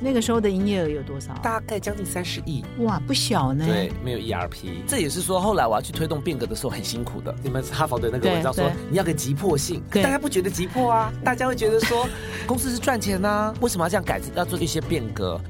[0.00, 1.32] 那个时候的营业额有多少？
[1.42, 2.64] 大概将近三十亿。
[2.78, 3.64] 哇，不小呢。
[3.66, 7.34] 对，没有 ERP，这也是说后来我要去推动变革的时候很辛苦的。
[7.42, 11.12] 你们哈佛的那个文章说你要个急迫性，可大家不觉得急迫啊？
[11.24, 12.08] 大家会觉得说
[12.46, 14.20] 公司是赚钱呐，为什么要这样改？
[14.34, 15.40] 要做一些变革？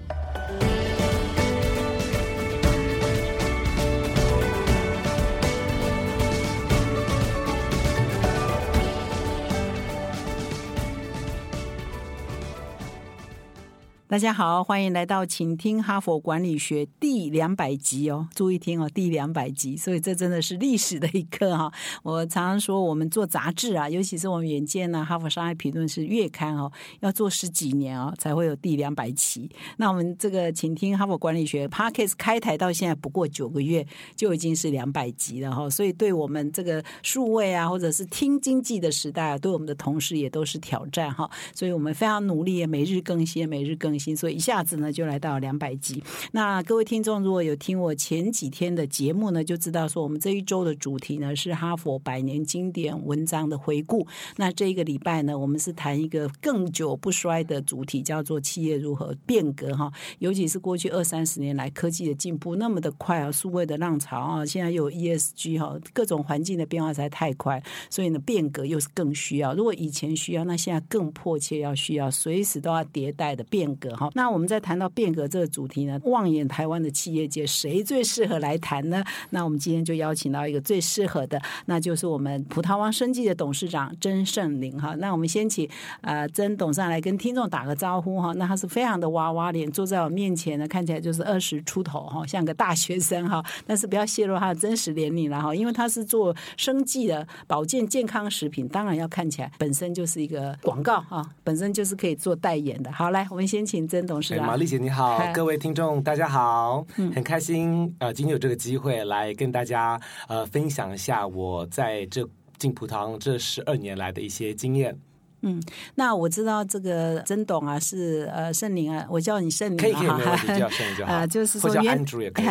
[14.11, 21.71] 大家好，欢迎来到请听哈佛管理学第两百集哦，注意听哦，第两百集，所以这真的是历史的一刻哈。
[22.03, 29.47] 我常常说，我们做杂志啊，尤其是我们远见呢，哈佛商业评论是月刊哦，要做十几年哦，才会有第两百期。
[29.77, 33.87] 那我们这个请听哈佛管理学 Podcast 开台到现在不过九个月，
[34.17, 35.69] 就已经是两百集了哈。
[35.69, 41.31] 所以对我们这个数位啊，或者是听经济的时代啊，对我们的同事也都是挑战哈。
[41.55, 43.98] 所以我们非常努力，每日更新，每日更新。
[44.17, 46.03] 所以一下子呢就来到两百集。
[46.33, 54.07] 那各位听众如果有听我前几天的节目呢，就知道说我们这一周的主题呢是哈佛百年经典文章的回顾。
[54.37, 59.93] 那这一个礼拜呢，我们是谈一个更久不衰的主题，叫做企业如何变革哈。
[60.19, 69.55] 尤其是过去二三十年来科技的进步那么的快啊，数位的浪潮啊，现在又有 ESG 哈，各种环境的变化实在太快，所以呢变革又是更需要。
[69.55, 73.88] 如果以前需要，那现在更迫切要需要，随时都要迭代的变革。
[73.97, 79.03] 好，那我们在谈到变革这个主题呢，望眼台湾的企业界，谁最适合来谈呢？
[79.31, 84.95] 那我们今天就邀请到一个最适合的，那就是我们葡萄王生技的董事长曾盛林哈。
[84.97, 85.69] 那我们先请
[86.03, 88.33] 呃曾董事长来跟听众打个招呼哈。
[88.35, 93.43] 那他是非常的娃娃脸，坐在我面前呢，看起来就是二十出头哈，像个大学生哈。
[93.67, 102.93] 但是不要泄露他的真实年龄了哈，因为他是做生计的保健健康食品，当然要看起来本身就是一个广告哈，本身就是可以做代言的。
[102.93, 103.78] 好，来我们先请。
[103.87, 106.85] 曾董事长，玛丽姐你好，各位听众大家好，
[107.15, 112.27] 很开心呃，今天有这个机会来跟大家呃分享一下我在这
[112.57, 114.99] 进葡萄这十二年来的一些经验。
[115.43, 115.63] 嗯，
[115.95, 122.47] 那我知道这个曾董啊是呃圣灵啊，我叫你圣灵哈，叫圣灵就好啊，就是说原主也可以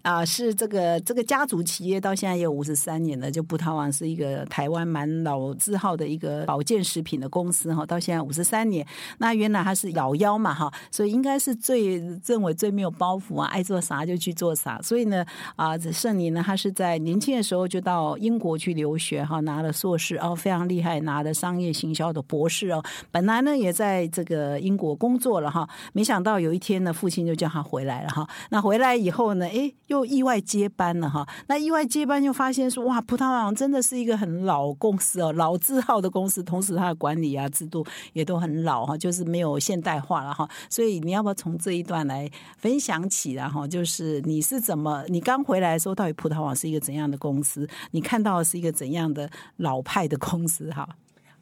[0.00, 8.86] 啊，是这个这个家族企业到现在也有五十三年了，就葡萄王是一个台湾蛮老字号的一个保健食品的公司哈，到现在五十三年。
[9.18, 14.80] 那原来他是老幺嘛哈，所以应该是最认为最没有包袱啊，爱做啥就去做啥。
[14.80, 15.22] 所以呢
[15.56, 22.24] 啊，圣灵呢，他是在年轻的时候就到英国去留学哈，拿了硕士哦，非常厉害，拿了商业行销的。
[22.30, 22.80] 博士哦，
[23.10, 28.24] 本来呢也在这个英国工作了哈，没想到有一天呢，父亲就叫他回来了哈。
[28.50, 31.26] 那回来以后呢，哎，又意外接班了哈。
[31.48, 40.48] 那意外接班又发现说，哇，葡萄网真的是一个很老公司哦，老字号的公司，同时它的管理啊制度也都很老哈，就是没有现代化了哈。
[40.68, 47.68] 所以你要不要从这一段来分享起然后就是你是怎么，你刚回来的时候，到底葡萄网是一个怎样的公司？
[47.90, 50.88] 你看到的是一个怎样的老派的公司哈？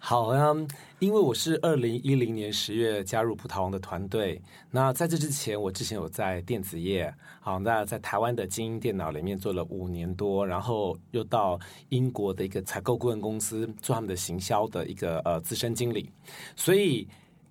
[0.00, 0.54] 好啊，
[1.00, 4.40] 因为我是二零一零年十月加入葡萄王的团队。
[4.70, 16.08] 那在这之前，我之前有在电子业，好，那在台湾的精英电脑里面做了五年多，然后又到英国的一个采购顾问公司做他们的行销的一个呃资深经理。
[16.54, 17.06] 所以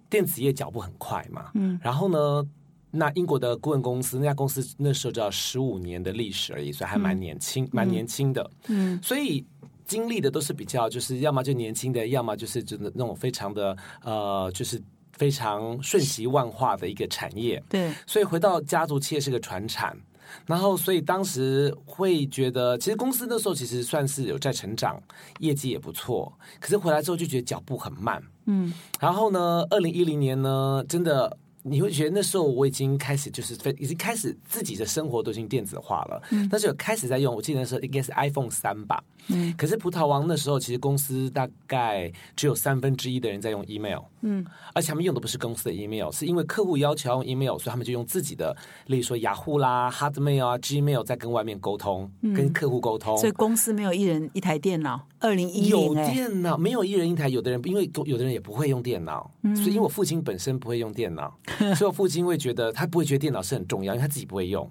[0.09, 2.49] 电子业脚步很快嘛，嗯，然后呢，
[2.89, 9.45] 那英国的顾问公司那家公司那时候只要十五年的历史而已，所以还蛮年轻，蛮年轻的，嗯，所以。
[9.87, 14.81] 经历的都是比较，就是要么就年轻的，要么就是真的那种非常的呃，就是
[15.13, 17.63] 非常瞬息万化的一个产业。
[17.69, 19.97] 对，所以回到家族企业是个传产，
[20.45, 25.01] 然后所以当时会觉得，其实公司那时候其实算是有在成长，
[25.39, 28.21] 业绩也不错，可是回来之后就觉得脚步很慢。
[28.45, 31.37] 嗯，然后呢，二零一零年呢，真的。
[31.69, 37.35] 你会觉得那时候我已经开始就是非已经开始自己的生活都已经电子化了，但是有开始在用。
[37.35, 48.55] 我记得那时候应该是 iPhone 三吧，嗯，可是葡萄王那时候其实公司大概只有三分之一的人在用 email，嗯，而且他们用的不是公司的 email，是因为客户要求要用 email，所以他们就用自己的，
[48.87, 53.17] 例如说雅虎啦、Hotmail 啊、Gmail 在跟外面沟通，跟客户沟通。
[53.17, 55.07] 所以公司没有一人一台电脑。
[55.19, 57.27] 二零一有电脑，没有一人一台。
[57.27, 61.35] 有的人因为有的人也不会用电脑，所以因为我父亲本身不会用电脑。
[61.75, 64.69] 所以，我父亲会觉得他不会觉得电脑是很重要，因为他自己不会用。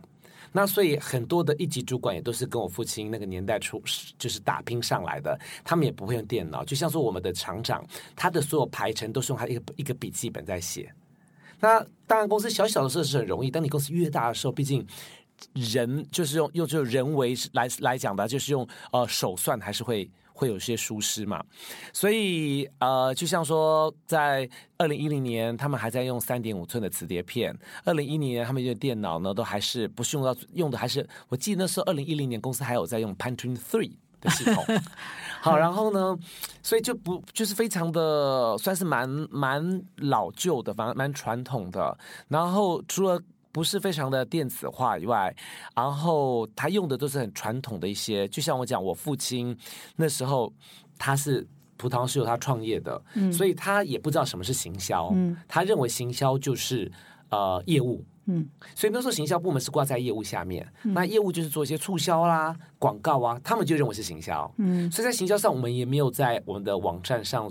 [0.53, 3.83] 那所以很多的一级主管也都是跟我父亲那个年代出，
[4.17, 6.65] 就是打拼上来的，他们也不会用电脑。
[6.65, 7.85] 就像说我们的厂长，
[8.15, 10.91] 他的所有排程都是用他一个一个笔记本在写。
[11.59, 14.87] 那当然，公司小小的时候是很容易，当你公司越大的时候，毕竟
[15.55, 20.09] 人就是用用就人为来来讲的，就是用呃手算还是会。
[20.37, 21.43] 会有些疏失嘛。
[21.93, 27.55] 所以呃，就像说在二零一零年，他们还在用三点五寸的磁碟片；
[27.85, 34.63] 二零一零年，他们的电脑呢都还是不是用到用的，还是我记得那时候二零一零年公司还有在用 Pentium Three 的系统。
[35.41, 36.19] 好，然后呢，
[36.63, 41.97] 所以就不就是非常的算是蛮蛮老旧的，反正蛮传统的。
[42.29, 43.21] 然后除了
[43.57, 45.35] 不是非常的电子化以外，
[45.75, 49.57] 然后他用的都是很传统的一些，就像我讲，我父亲
[49.97, 50.53] 那时候
[50.99, 51.47] 他是
[51.79, 55.11] 葡萄是由他创业的，所以他也不知道什么是行销，
[55.49, 56.93] 他认为行销就是
[57.31, 58.05] 呃业务。
[58.27, 64.53] 嗯，所以那时候行销部门是挂在业务下面，那业务就是做一些促销啦、广告啊，他们就认为是行销。
[64.59, 67.51] 嗯，所以在行销上，我们也没有在我们的网站上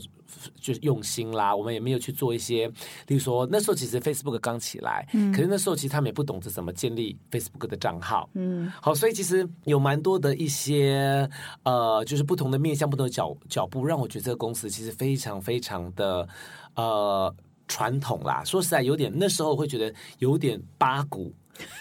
[0.59, 2.67] 就是用心啦，我们也没有去做一些，
[3.07, 8.29] 例如说那时候其实 Facebook 刚起来，嗯，可是那时候其实他们也不懂得怎么建立 Facebook 的账号。
[8.33, 11.29] 嗯，好，所以其实有蛮多的一些
[11.63, 16.27] 呃，就是不同的面向、不同的脚脚步，让我觉得这个公司其实非常非常的
[16.75, 17.33] 呃。
[17.67, 21.33] 传统啦，说实在有点，那时候会觉得有点八股，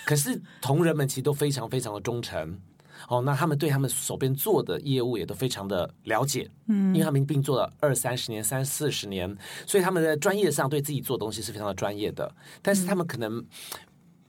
[0.06, 2.58] 可是同仁们其实都非常非常的忠诚
[3.08, 3.20] 哦。
[3.22, 9.36] 那他们对他们手边做的业务也都非常的了解，嗯，因为他们并做了二三十年、三四十年，
[9.66, 12.34] 所以他们在专业上对自己做东西是非常的专业的。
[12.62, 13.44] 但是他们可能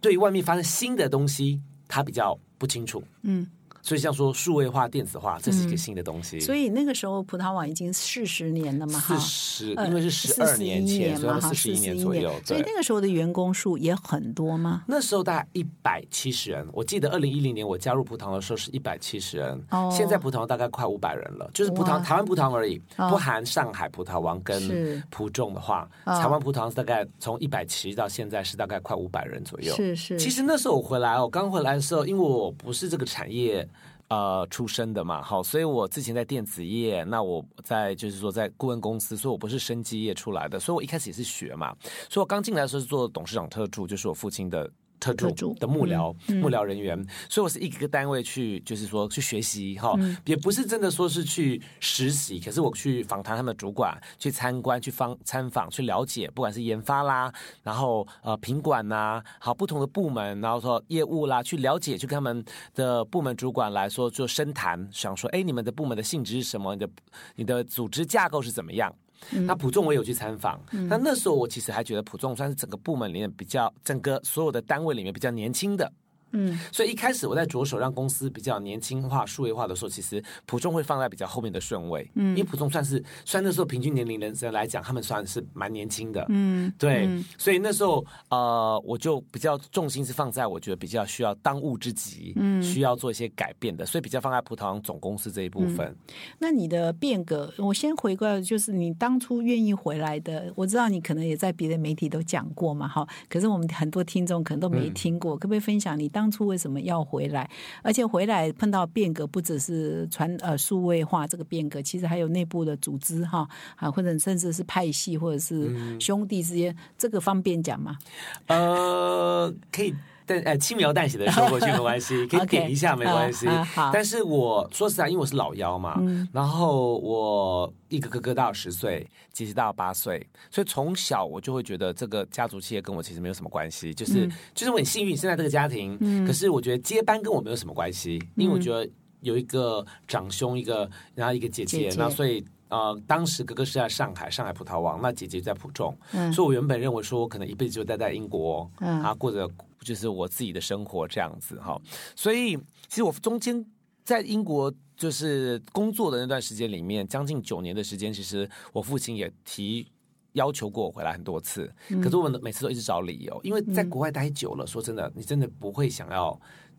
[0.01, 3.48] 对外面发生新的东西，他比较不清楚，嗯。
[3.86, 6.40] 所以像说数位化、电子化，这是一个新的东西。
[6.40, 12.34] 所以那个时候葡萄网已经四十年了嘛，四十，因为是十二年前嘛，四十一年左右。
[12.44, 14.82] 所以那个时候的员工数也很多吗？
[14.88, 16.68] 那时候大概一百七十人。
[16.74, 29.76] 我记得二零一零年我加入葡萄的时候是一百七十人，现在葡萄大概快五百人了，就是葡萄台湾葡萄而已，不含上海葡萄王跟葡众的话，台湾葡萄大概从一百七到现在是大概快五百人左右。
[29.76, 30.18] 是是。
[30.18, 33.68] 其实那时候我回来，我刚回来的时候，因为我不是这个产业。
[34.07, 41.75] 呃，出身的嘛，好，所以我之前在电子业，那我在就是说在顾问公司，所以我不是生机业出来的，所以我一开始也是学嘛，
[42.10, 44.69] 所以我刚进来的时候是做董事长特助，就是我父亲的。
[45.13, 46.98] 特助的幕僚幕僚人员，
[47.30, 49.94] 所以我是一个个单位去，就是说去学习哈，
[50.25, 57.31] 也不是真的说是去实习，可是我去访谈他们的主管，去参观，去访参访，去了解，不管是研发啦，
[57.63, 62.44] 然后呃品管呐，好不同的部门，然后说业务啦，去了解，去跟他们
[62.74, 66.74] 的部门主管来说做深谈，想说，哎，你们的部门的性质是什么？
[66.74, 66.90] 你的
[67.36, 68.94] 你的组织架构是怎么样？
[69.32, 70.60] 那普众我有去参访，
[70.90, 75.92] 那那时候我其实还觉得普众算是整个部门里面比较，整个所有的单位里面比较年轻的。
[76.31, 82.10] 嗯，所以一开始我在着手让公司比较年轻化、数位化的时候，其实普众会放在比较后面的顺位。
[82.16, 86.25] 嗯，因为普众算是，虽然那时候平均年龄人生来讲，他们算是蛮年轻的。
[86.27, 87.07] 嗯，对，
[87.38, 95.95] 所以那时候呃，我就比较重心是放在我觉得比较需要当务之急，嗯，需要做一些改变的，所以比较放在葡萄总公司这一部分。
[96.38, 106.25] 那你的变革，我先回过来，就是你当初愿意回来的，我知道你可能也在别的媒体都讲过嘛，哈，可是我们很多听众可能都没听过，可不可以分享你当？
[106.25, 107.48] 当初为什么要回来？
[107.83, 118.00] 而且回来碰到变革，不只是传呃数位化这个变革，其实还有内部的组织哈啊，或者甚至是派系或者是兄弟之间，这个方便讲吗？
[118.48, 119.94] 呃，可以。
[120.25, 123.48] 但呃，轻描淡写的说过去没关系， 可以点一下没关系。
[123.94, 126.01] 但是我说实在，因为我是老幺嘛，
[126.33, 135.98] 然后我一个哥哥大我十岁，姐姐大我八岁，所以从小我就会觉得这个家族企业跟我其实没有什么关系，就是就是我很幸运现在这个家庭。
[136.25, 138.89] 可是我觉得接班跟我没有什么关系，因为我觉得
[139.22, 145.96] 有一个长兄，一个然后一个姐姐，那所以呃，当时哥哥是在上海，上海葡萄王，那姐姐在浦中，
[146.34, 149.48] 所以我原本认为说我可能一辈子就待在英国，啊，过着。
[149.86, 151.80] 就是我自己的生活这样子哈，
[152.15, 153.63] 所以其实我中间
[154.04, 159.88] 在英国就是工作的那段时间里面，将近九年的时间，其实我父亲也提
[160.34, 166.38] 要求过我回来很多次，可是我们每次都一直找理由，因为在国外待久了，说真的，你真的不会想要。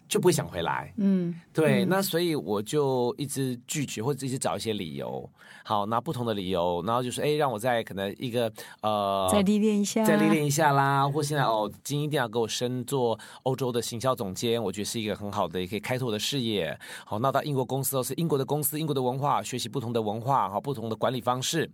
[0.09, 5.29] 就不会想回来，嗯，对，那所以我就一直拒绝，或者一直找一些理由，
[5.65, 8.51] 好，拿不同的理由，然后就说，哎，让我在可能一个
[8.83, 16.79] 呃，再历练一下，再历练一下啦，或现在哦，精英电脑给我升做欧洲的行销总监，我觉得是一个很好的，也可以开拓我的视野。
[17.05, 21.69] 好，那到英国公司都是英国的公司，英国的文化，学习不同的文化，好，不同的管理方式，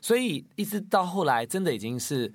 [0.00, 2.32] 所以一直到后来，真的已经是。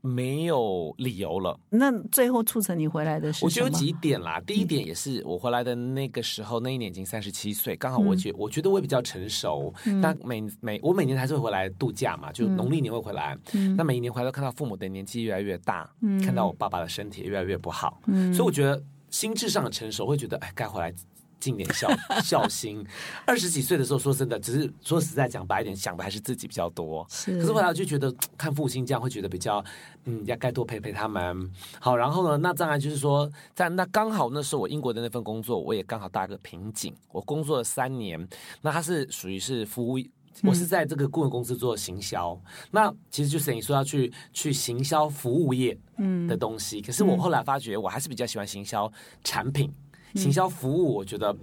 [0.00, 1.58] 没有理由了。
[1.70, 3.44] 那最后促成你回来的是？
[3.44, 4.40] 我觉得有几点啦。
[4.46, 9.72] 第一点也是我回来的那个时候，那一年已经三十七岁，刚好我觉我觉得我也比较成熟。
[10.02, 13.36] 但每每我每年还是会回来度假嘛，就农历年会回来。
[13.76, 15.90] 那每一年回来都看到父母的年纪越来越大，
[16.24, 18.00] 看到我爸爸的身体越来越不好，
[18.32, 20.92] 所以我觉得心智上的成熟会觉得，哎，该回来
[21.40, 21.90] 尽点孝
[22.22, 22.86] 孝心。
[23.26, 27.04] 二十几岁的时候，说真的，只是说实在讲白一点，想的还是自己比较多。
[27.08, 29.64] 是可是后来我就觉得看父亲这样，会觉得比较
[30.04, 31.50] 嗯，要该多陪陪他们。
[31.80, 36.94] 好，然后呢，那当然就是说，在那刚好那时候我英国的那份工作，我也刚好大个瓶颈。
[37.10, 38.28] 我工作了三年，
[38.60, 39.98] 那他是属于是服务。
[40.44, 46.80] 我是在这个顾问公司做行销，那其实就等于说要去去行销服务业嗯的东西。
[46.80, 48.90] 可是我后来发觉，我还是比较喜欢行销
[49.24, 49.70] 产品、
[50.14, 50.94] 行销服务。
[50.94, 51.36] 我觉得。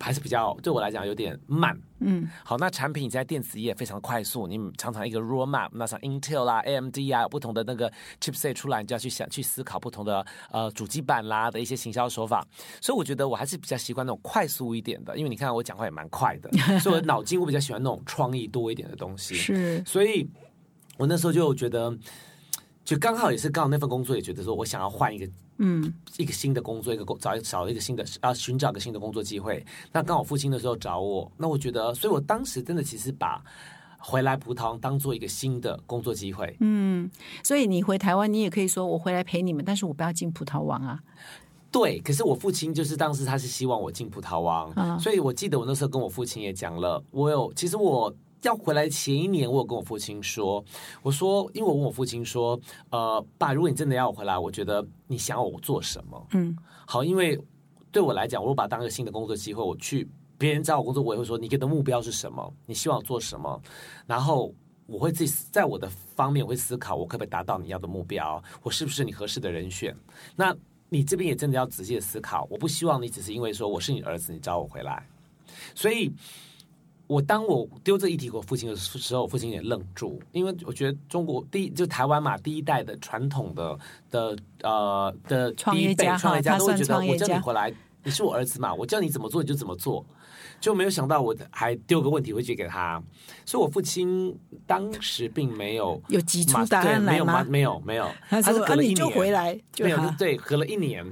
[0.00, 12.46] 还是比较对我来讲有点慢，嗯，好，那产品在电子业非常快速，你常常一个 roadmap，那像 Intel 啦、AMD 啊，不同的那个 chipset 出来，你就要去想去思考不同的呃主机板啦的一些行销手法，
[12.82, 20.28] 所以我觉得我还是比较习惯那种快速一点的，因为你看我讲话也蛮快的， 所以我脑筋我比较喜欢那种创意多一点的东西，是，所以
[20.98, 21.96] 我那时候就觉得，
[22.84, 25.26] 就刚好也是刚好那份工作也觉得说我想要换一个。
[25.58, 29.64] 嗯，一个新的工作，一个工找找一个新的啊，寻找一个新的工作机会。
[29.92, 33.42] 那刚好父亲的时候找我，那我觉得，所以我当时真的其实把
[33.98, 36.56] 回来葡萄当做一个新的工作机会。
[36.60, 37.10] 嗯，
[37.42, 40.98] 所以你回台湾，你也可以说我回来陪你们，但是我不要进葡萄王啊。
[41.70, 48.14] 对，可是我父亲就是当时他是希望我进葡萄王，所以我记得我那时候跟我父亲也讲了，我有其实我。
[48.44, 50.62] 要回来前一年，我有跟我父亲说，
[51.02, 52.58] 我说，因为我问我父亲说，
[52.90, 56.26] 呃，爸，如果你真的要我回来，我觉得你想要我做什么？
[56.32, 57.40] 嗯，好，因为
[57.90, 62.52] 对我来讲，我把它当个新的工作机会，我去别人找我工作，我也会说，你给的目标是什么？
[62.66, 63.60] 你希望做什么？
[64.06, 64.54] 然后
[64.86, 68.42] 我会自己在我的方面，我会思考，我可不可以达到你要的目标？
[68.62, 69.96] 我是不是你合适的人选？
[70.36, 70.54] 那
[70.90, 75.08] 你这边也真的要仔细的思考，我不希望你只是因为说我是你儿子，你找我回来，
[75.74, 76.12] 所以。
[77.14, 83.78] 我当我丢这一题给我父亲的时候，我父亲也愣住，因为我觉得中国第一就台湾嘛，第一代的传统的
[84.10, 90.04] 的呃的创业家，创业家都会觉得我叫你回来，你是我儿子嘛，我叫你怎么做你就怎么做，
[90.60, 93.00] 就没有想到我还丢个问题回去给他，
[93.46, 97.44] 所以我父亲当时并没有 有急出答案来吗？
[97.48, 101.06] 没有没有，他是隔了一年回来，没有对，隔了一年。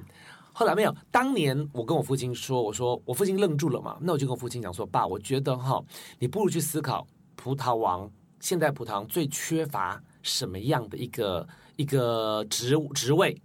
[0.53, 5.83] 后来没有，当年我跟我父亲说，我说我父亲愣住了嘛，那我就跟我父亲讲说，爸，我觉得哈，
[6.19, 7.07] 你不如去思考
[7.37, 13.41] 葡萄王现在葡萄王最缺乏什么样的一个一个职职位。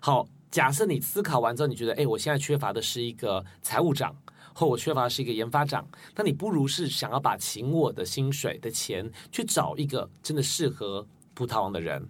[0.00, 4.16] 好，假设你思考完之后，你觉得，哎，我现在缺乏的是一个财务长，
[4.54, 12.08] 或我缺乏是一个研发长，那你不如是想要把请我的薪水的钱去找一个真的适合葡萄王的人。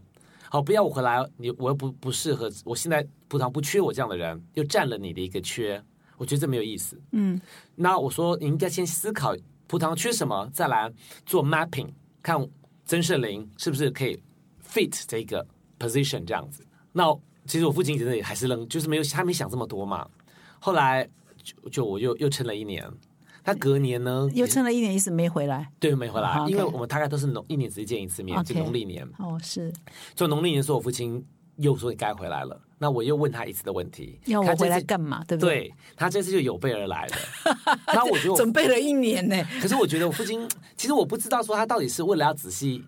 [0.53, 2.51] 好，不要我回来，你我又不不适合。
[2.65, 5.81] 我现在葡萄不缺我这样的人，又占了你的一个缺，
[6.17, 7.01] 我觉得这没有意思。
[7.13, 7.41] 嗯，
[7.77, 9.33] 那我说你应该先思考
[9.69, 10.93] 葡萄缺什么，再来
[11.25, 11.89] 做 mapping，
[12.21, 12.37] 看
[12.85, 14.21] 曾胜林是不是可以
[14.67, 15.47] fit 这个
[15.79, 16.67] position 这样子。
[16.91, 17.17] 那
[17.47, 20.05] 其实我父亲真的也还是愣，就是没有他没想这么多嘛。
[20.59, 21.09] 后来
[21.45, 22.85] 就就我又又撑了一年。
[23.43, 25.71] 他隔年呢，又撑了一年，一直没回来。
[25.79, 29.07] 对，没回来，因为我们大概都是农一年只见一次面，就农历年。
[29.19, 29.73] 哦，是。
[30.15, 31.25] 就农历年说，我父亲
[31.57, 35.25] 又说你该回来了，那我又问他一次的问题，要我回来干嘛？
[35.25, 35.61] 对不对？
[35.61, 37.17] 对他这次就有备而来了。
[37.89, 39.37] 那我就准备了一年呢。
[39.61, 42.85] 可是我觉得我父亲，其实我不知道说他到底是为了要仔细。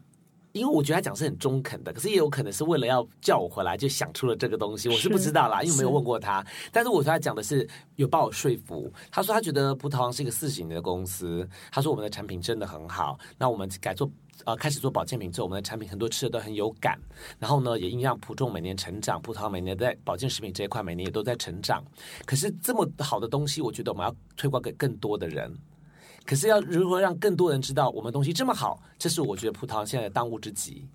[0.52, 4.88] 因为我觉得他讲是很中肯的，可是也有可能是为了要叫我回来，就想出了这个东西。
[4.88, 6.44] 我是不知道啦，因为没有问过他。
[6.70, 8.92] 但是我说他讲的是有把我说服。
[9.10, 11.48] 他说他觉得葡萄王是一个四十年的公司。
[11.70, 13.18] 他说我们的产品真的很好。
[13.38, 14.10] 那我们改做
[14.44, 16.98] 呃开始做保健品之后，我们的产品很多吃的都很有感。
[17.38, 21.82] 然后呢，也印让普众每年成长，葡萄每年在保健食品这一块每年也都在成长。
[22.26, 25.50] 可是这么好的东西，我觉得我们要推广给更多的人。
[26.26, 28.82] 可是要如何让更多人知道我们东西这么好？
[28.98, 30.86] 这是我觉得葡萄现在的当务之急。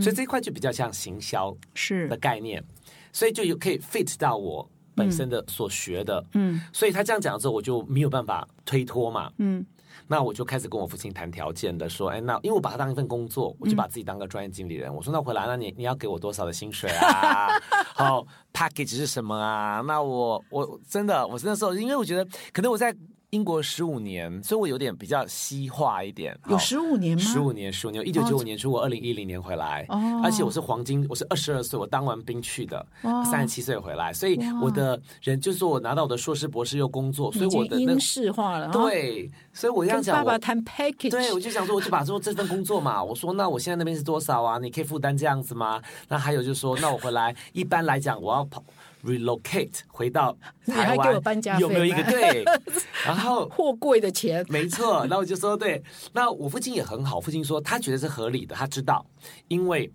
[0.00, 2.64] 所以这一块就比较像行销是的概念，
[3.12, 6.24] 所以就有可以 fit 到我本身的所学的。
[6.32, 9.30] 嗯，所以他这样讲之后，我就没有办法推脱嘛。
[9.36, 9.64] 嗯，
[10.08, 14.92] 那我就开始跟我父亲谈条件的，说：“哎，那因为我把他当一份工作，我就把自己当个专业经理人。
[14.92, 17.48] 我说那回来，那你你要给我多少的薪水啊？
[17.94, 19.82] 好，package 是什么啊？
[19.86, 22.96] 那我我真的，我那时候因为我觉得可能我在。
[23.34, 26.38] 英国十五年，所以我有点比较西化一点。
[26.48, 27.22] 有十五年吗？
[27.24, 28.06] 十五年，十五年。
[28.06, 29.84] 一九九五年出国，二零一零年回来。
[29.88, 30.20] 哦。
[30.22, 32.86] 而且我是黄金，我是二十二岁，我当完兵去的，
[33.28, 34.12] 三十七岁回来。
[34.12, 38.70] 所以我的人就是说我拿到我的硕士、博士又工作，所以我的英式化了。
[38.70, 41.10] 对，所以我这样讲，爸爸谈 package。
[41.10, 44.58] 对，我就想说，我就把说这份工作嘛， 我说那我现在那边是多少啊？
[44.58, 45.82] 你可以负担这样子吗？
[46.08, 48.62] 那还有就是说，那我回来一般来讲，我要跑。
[49.04, 51.14] Relocate 回到 台湾
[51.58, 52.44] 有没有一个 对？
[53.04, 55.82] 然后 货柜的钱没错，然后我就说对。
[56.12, 59.04] 那我父亲也很好，父亲说他觉得是合理的，他知道，
[59.48, 59.92] 因为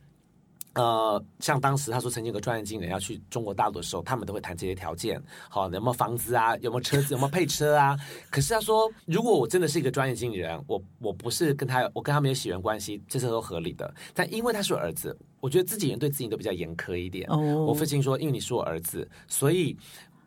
[0.75, 7.97] 呃，像当时他说曾经有个专业经理人要去中国大陆的时候，他们都会谈这些条件，好有没有房子啊，有没有车子，有没有配车啊？
[8.29, 13.93] 可是他说，如果我真的是一个专业经理人，我我不是跟他，我跟他没有血缘关系，这些都合理的。
[14.13, 17.27] 但因为他是我儿子，我觉得自己人对自己都比较严苛一点。
[17.29, 19.75] 哦我父亲说，因为你是我儿子，所以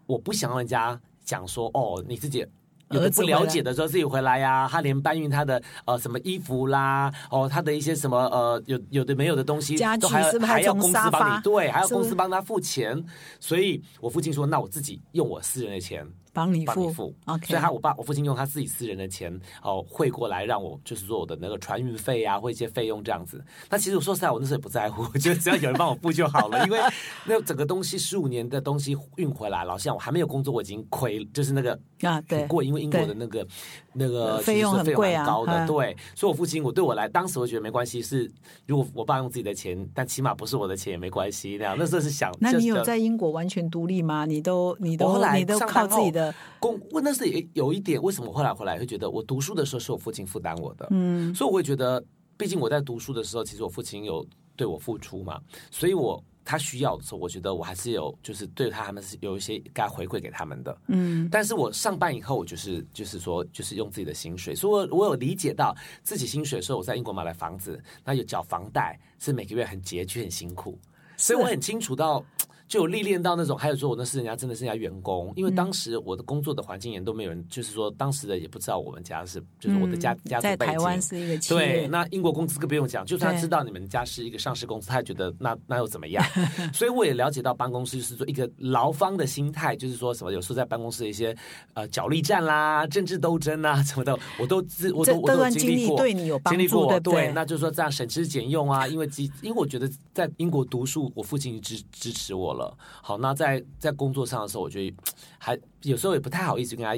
[0.06, 2.44] 我不想让人家讲说，哦，你自己。
[2.92, 13.02] 有的不了解的时候自己回来呀、他连搬运他的呃什么衣服啦，哦，他的一些什么呃有有的没有的东西，家具还要是不是还要公司帮你对，还要公司帮他付钱，
[13.40, 16.72] 所以我父亲说，那我自己用我私人的钱帮你付。
[16.74, 17.14] 帮你付。
[17.26, 23.44] ，OK，所以他我爸我父亲用他自己私人的钱哦汇过来让我就是说我的那个船运费啊或一些费用这样子。
[23.68, 26.78] 那其实我说实在我那时候也不在乎， 我觉得只要有人帮我付就好了， 因为
[27.26, 33.46] 那整个东西十五年的东西运回来，老实讲我还没有工作我已经亏，就是那个啊，对很，贵，因为英国的那个
[33.94, 35.96] 那个费用是很贵啊高的，嗯对。
[36.14, 38.30] 所以我父亲我对我来当时我觉得没关系，是
[38.66, 41.76] 如果我爸用自己的钱，但起码不是我的钱也没关系那样。
[41.78, 44.24] 那时候是想，那你有在英国完全独立吗？
[44.24, 52.02] 你都你都你都靠自己的，工，问那是也有一点，为什么我后来回来会觉得我读书的时候是我父亲负担我的，嗯，所以我会觉得，
[52.36, 54.24] 毕竟我在读书的时候，其实我父亲有
[54.56, 55.40] 对我付出嘛，
[55.70, 70.78] 所以我他需要的时候，我觉得我还是有，就是对他他们是有一些该回馈给他们的，嗯，但是我上班以后，我就是就是说，就是用自己的薪水，所以我我有理解到自己薪水的时候，我在英国买了房子，那有缴房贷，是每个月很拮据很辛苦，
[71.16, 72.24] 所以我很清楚到。
[72.72, 80.72] 就有历练到那种，还有说我那是人家真的是人家员工，因为当时我的工作的环境也都没有人，就是说当时的也不知道我们家是，就是我的家、家族背景。
[80.72, 86.24] 台湾是一个企对，那英国公司更不用讲，就算他知道你们家是一个上市公司，他也觉得那那又怎么样？
[86.72, 91.36] 所以我也了解到办公室就是说一个劳方的心态，就是说什么有时候在办公室的一些
[91.74, 95.96] 呃角力战啦、政治斗争啊什么的，我都知我都我都经经历过。
[95.96, 97.30] 历对你有帮经历助，过，对？
[97.32, 102.61] 那就是说这样省吃俭用啊，因为基，因为我觉得在英国读书，我父亲支支持我了。
[103.00, 104.94] 好，那在在工作上的时候，我觉得
[105.38, 106.94] 还有时候也不太好意思跟他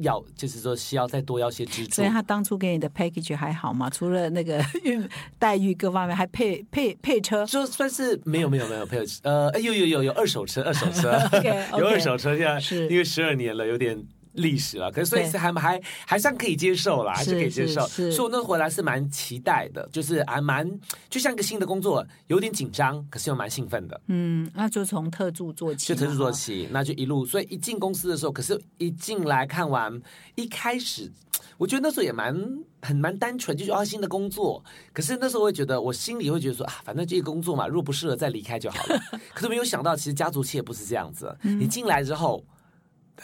[0.00, 2.08] 要，就是说需要再多要些资助所以。
[2.08, 3.88] 他当初给你的 package 还好吗？
[3.88, 5.08] 除了那个 运
[5.38, 7.46] 待遇各方面，还配配配车。
[7.46, 11.12] 就算是没有没有没有朋友，呃，哎有有有有二手车，二手车
[11.78, 14.02] 有二手车，现在是因为十二年了，有点
[14.34, 17.86] 历史了，可是所以是还还还算可以接受啦，还是是可以接受。
[17.86, 20.68] 所以我那回来是蛮期待的，就是还蛮
[21.10, 24.00] 就像一个新的工作，有点紧张，可是又蛮兴奋的。
[24.06, 30.00] 嗯，那就从特助做起，就特助做起，那就一路，所以一进公司的时候，可是一进来看完，
[30.34, 31.10] 一开始
[31.58, 32.34] 我觉得那时候也蛮
[32.80, 34.64] 很蛮单纯，就是啊新的工作。
[34.92, 39.00] 可是那时候会觉得，我心里会觉得说啊，反正这个工作嘛，如果不适合再离开就好了。
[39.34, 42.42] 可是没有想到，其实家族企业不是这样子，你进来之后。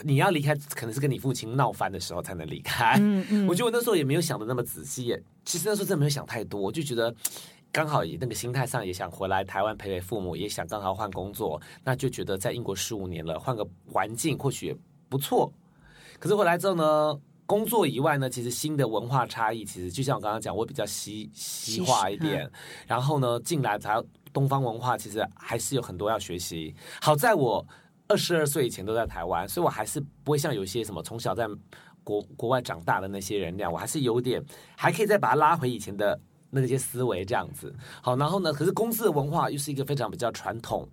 [0.02, 2.96] 你要离开，可能是跟你父亲闹翻的时候才能离开。
[3.00, 7.12] 嗯嗯我觉得我那时候也没有想的那么仔细，其实那时候真的没有想太多，我就觉得
[7.72, 14.76] 刚好以那个心态上也想回来台湾陪陪父母，也想刚好换工作，那就觉得在英国十五年了，换个环境或许也
[15.08, 15.52] 不错。
[16.18, 22.48] 可是回来之后呢，工作以外呢，其实新的文化差异，其实就像我刚刚讲，我比较西西化一点，
[22.86, 24.00] 然后呢进来才
[24.32, 26.74] 东方文化，其实还是有很多要学习。
[27.00, 27.66] 好在我
[28.08, 31.46] 二十二岁以前都在台湾，所以我还是不会像有些什么从小在
[32.02, 34.42] 国国外长大的那些人那样，我还是有点
[34.76, 36.18] 还可以再把它拉回以前的
[36.48, 37.74] 那些思维这样子。
[38.00, 40.88] 好，然后呢，可是公司的文化又是一个非常比较传统，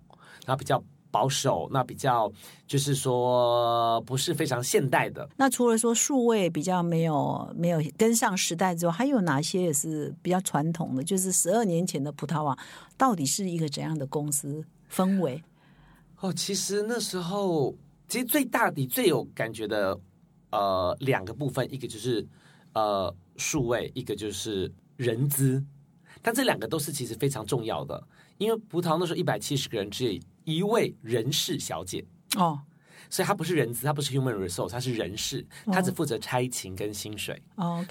[0.45, 2.29] 然后比较保守，那比较
[2.67, 5.25] 就是说不是非常现代的。
[5.37, 11.01] 那除了说数位比较没有没有跟上时代之外，还有哪些也是比较传统的？
[11.01, 12.57] 就是十二年前的葡萄网
[12.97, 15.41] 到底是一个怎样的公司氛围？
[16.19, 17.75] 哦，其实那时候
[18.07, 19.99] 其实最大的最有感觉的
[20.51, 22.25] 呃两个部分，一个就是
[22.73, 25.63] 呃数位，一个就是人资，
[26.21, 28.01] 但这两个都是其实非常重要的，
[28.37, 32.05] 因为葡萄那时候一百七十个人，只有一位人事小姐。
[32.37, 32.61] 哦
[33.07, 37.39] 所以她不是人资，她不是 human resource，她是人事，她只负责差勤跟薪水。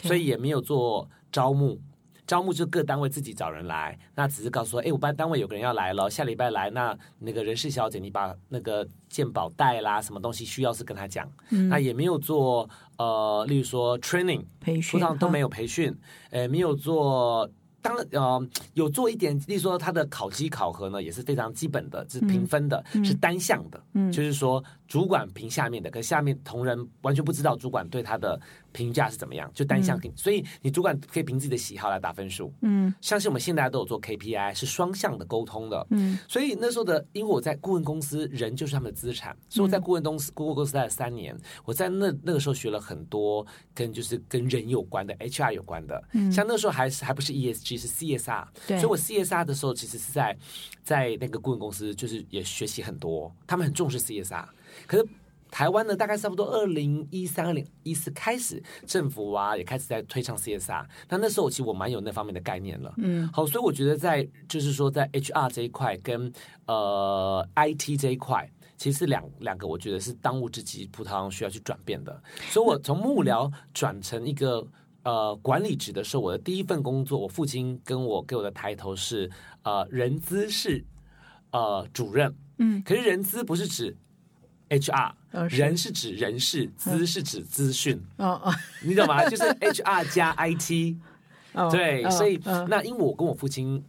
[0.03, 1.81] 所以也没有做招募。
[2.27, 11.31] 招募就各单位自己找人来，那只是告诉说，哎，我班单位有个人要来了，下礼拜来，那那个人事小姐，你把那个健保带啦，什么东西需要是跟他讲，
[11.69, 15.95] 那也没有做呃，例如说 training，培训哈通常都没有培训，
[16.31, 17.49] 呃，没有做。
[17.85, 23.79] 当呃有做一点，例如说他的考绩考核呢，也是非常基本的，是评分的，是单项的，
[24.11, 28.39] 就是说主管评下面的，可下面同仁完全不知道主管对他的
[28.73, 32.53] 评价是怎么样，就单向评，所以你主管可以凭自己的喜好来打分数。
[32.61, 32.95] 嗯。
[33.01, 35.87] 相信我们现在都有做 KPI，是双向的沟通的。
[35.91, 36.19] 嗯。
[36.29, 43.45] 所以那时候的，因为我在顾问公司，人就是他们的资产，所以我在顾问公司、顾问公司待了三年，我在那那个时候学了很多
[43.75, 46.31] 跟就是跟人有关的 HR 有关的，嗯。
[46.31, 48.79] 像那时候还是还不是 ESG 是 CSR，对。
[48.79, 50.37] 所以我 CSR 的时候其实是在
[50.83, 54.45] 在那个顾问公司，就是也学习很多，他们很重视 CSR，
[54.87, 55.07] 可是。
[55.51, 60.85] 台湾呢，大概差不多二零一三、二零一四开始，政府啊也开始在推倡 CSR。
[61.09, 62.93] 那那时候其实我蛮有那方面的概念了。
[62.97, 66.33] 嗯，好，所以我觉得在就是说在 HR 这一块跟
[66.67, 72.21] 呃 IT 这一块，其实两两个我觉得是当务之急，葡萄牙需要去转变的。
[72.51, 74.67] 所以我从幕僚转成一个
[75.05, 79.31] 呃管理职的时候，我的第一份工作，我父亲跟我给我的抬头是
[79.63, 80.85] 呃人资室
[81.53, 82.35] 呃主任。
[82.59, 83.97] 嗯，可是人资不是指
[84.79, 89.25] HR，、呃是人是指人事，资是指资讯，哦哦你懂吗？
[89.29, 90.97] 就是 HR 加 IT。
[91.53, 93.83] 哦，对，哦所以、嗯那因为我跟我父亲，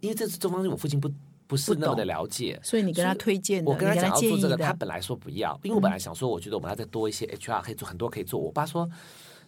[0.00, 1.10] 因为这是这方面我父亲不
[1.46, 8.38] 不是那么的了解，所以你跟他推荐，我跟他讲要做这个，他本来说不要，因为我本来想说，我觉得我们要再多一些 HR 可以做很多可以做。
[8.38, 8.88] 我爸说，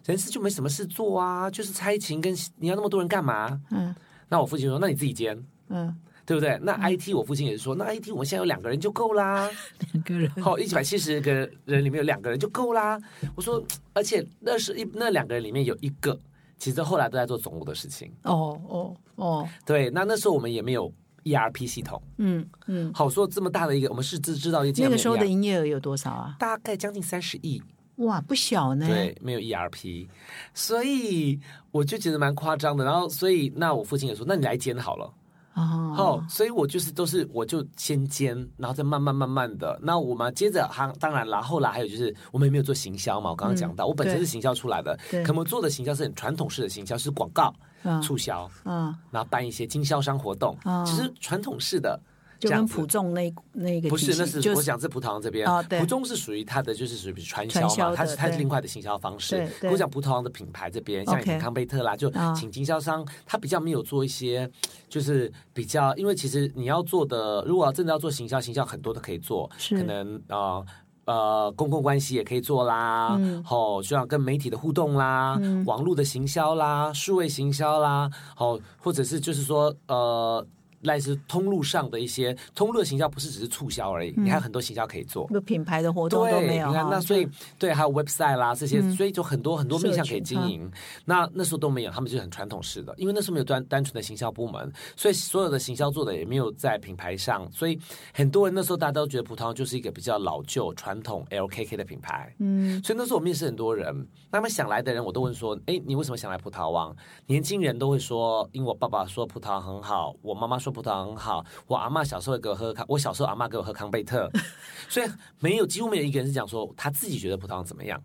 [0.05, 3.61] 人事就没什么事做啊，就是差勤跟你要那么多人干嘛？
[3.71, 3.95] 嗯
[4.29, 5.41] 那我父亲说，那你自己兼。
[5.69, 6.59] 嗯，对不对？
[6.61, 9.49] 那 IT 我父亲也是说，那 IT 我们现在有两个人就够啦。
[9.93, 11.33] 两个人好，一百七十个
[11.65, 13.01] 人里面有两个人就够啦。
[13.37, 13.63] 我说，
[13.95, 16.19] 而且那是一那两个人里面有一个，
[16.59, 18.13] 其实后来都在做总务的事情。
[18.25, 22.03] 哦哦哦，对，那那时候我们也没有 ERP 系统。
[22.19, 26.35] 嗯嗯，好说这么大的一个，我们是知知道业界那个时候的营业额有多少啊？
[26.41, 27.63] 大概将近三十亿，
[27.97, 28.87] 哇，不小呢。
[28.89, 30.09] 对，没有 ERP，
[30.53, 31.39] 所以
[31.71, 32.85] 我就觉得蛮夸张的。
[32.85, 35.09] 然后，所以那我父亲也说，那你来兼好了。
[35.57, 39.79] 哦哦，所以我就是都是我就先煎，然后再慢慢慢慢的。
[39.83, 51.99] 那我们接着还当然啦，后来还有就是我们也没有做行销嘛，我刚刚讲到，我本身是行销出来的，可我们做的行销是很传统式的行销，是广告、嗯促销，嗯，然后办一些经销商活动，哦其实传统式的。
[52.39, 55.47] 就跟普众那那个不是，那是就我讲是葡萄牙这边。
[55.49, 55.81] 哦，对。
[55.81, 59.49] 葡中是属于它的，就是属于传销嘛，它是它是另外的行销方式。
[59.71, 62.33] 我讲葡萄牙的品牌这边，像康贝特啦，就啊。
[62.35, 64.51] 请经销商，他比较没有做一些，
[64.89, 69.77] 就是比较，因为其实你要做的，如果真的要做行销，行销很多都可以做，是。
[69.77, 70.65] 可能呃。
[71.07, 73.41] 呃，公共关系也可以做啦，嗯。
[73.49, 80.45] 哦，就像跟媒体的互动啦，网络的行销啦，数位行销啦，哦，或者是就是说呃，
[80.83, 85.27] 类似通路上的一些通路的行销，不是只是促销而已，你还有很多行销可以做。
[85.29, 86.69] 个品牌的活动都，没有。
[86.69, 90.71] 你看，那所以对，还有 website 啦这些，嗯所以就很多很多面向可以经营。
[91.05, 97.79] 那那时候都没有，他们就很传统式的，因为那时候没有单单纯的行销部门，所以所有的行销做的也没有在品牌上，所以
[98.13, 102.35] 很多人那时候大家都觉得葡萄牙就是一个比较老旧传统 LKK 的品牌。
[102.39, 106.95] 嗯所以那时候我面试很多人，那么想来的人我都问说：“哎，你为什么想来葡萄王？”
[107.27, 114.29] 年轻人都会说：“因为我爸爸说葡萄很好，我妈妈说葡萄很好，我阿妈小时候给我喝康，我小时候阿妈给我喝康贝特。
[114.91, 115.07] ”所以
[115.39, 118.03] 没有几乎没有一个人是讲说他自己觉得葡萄怎么样。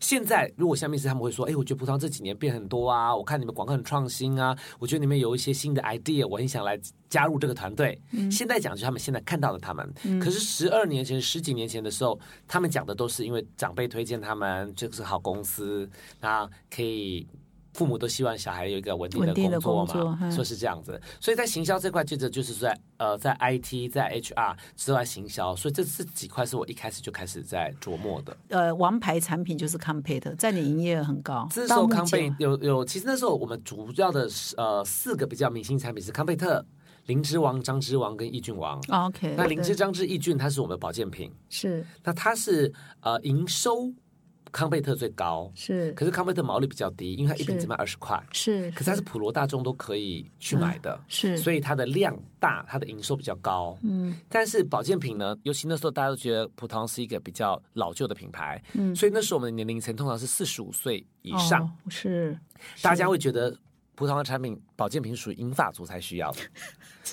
[0.00, 7.98] 现在如果下面是他们会说，哎，我觉得葡萄这几年变很多啊，我看你们广告很创新啊，我觉得你们有一些新的 idea，我很想来加入这个团队。
[8.30, 15.88] 现在讲就是他们现在看到了他们，可是十二年前、十几年前的时候，他们讲的都是因为长辈推荐他们，这个是好公司，
[16.20, 17.26] 那可以。
[17.78, 28.36] 父母都希望小孩有一个稳定的工作嘛，说是这样子，所以在行销这块，接着就是在呃在 IT、在 HR 之外行销，所以这这几块是我一开始就开始在琢磨的。
[28.48, 31.46] 呃，王牌产品就是 Compete，在你营业额很高。
[31.52, 36.66] 这时候康贝前有有，其实那时候我们主要的是呃四个比较明星产品是康贝特、
[37.06, 38.76] 灵芝王、张芝王跟益菌王。
[38.88, 43.92] 哦 OK，那灵芝、张芝、益菌它是我们的保健品，是那它是呃营收
[44.52, 45.92] 康贝特最高，是。
[45.92, 51.00] 可是康贝特毛利比较低，因为它一瓶只卖二十块，是，可是它是普罗大众都可以去买的。
[51.08, 53.76] 是，所以它的量大，它的营收比较高。
[53.82, 54.18] 嗯。
[54.28, 58.94] 但是保健品呢，尤其那时候大家都觉得葡萄是一个比较老旧的品牌，嗯。
[58.94, 62.38] 所以那时候我们的年龄层通常是四十五岁以上，哦是
[62.82, 63.56] 大家会觉得
[63.94, 66.30] 葡萄的产品保健品属于银发族才需要。
[66.32, 66.38] 的。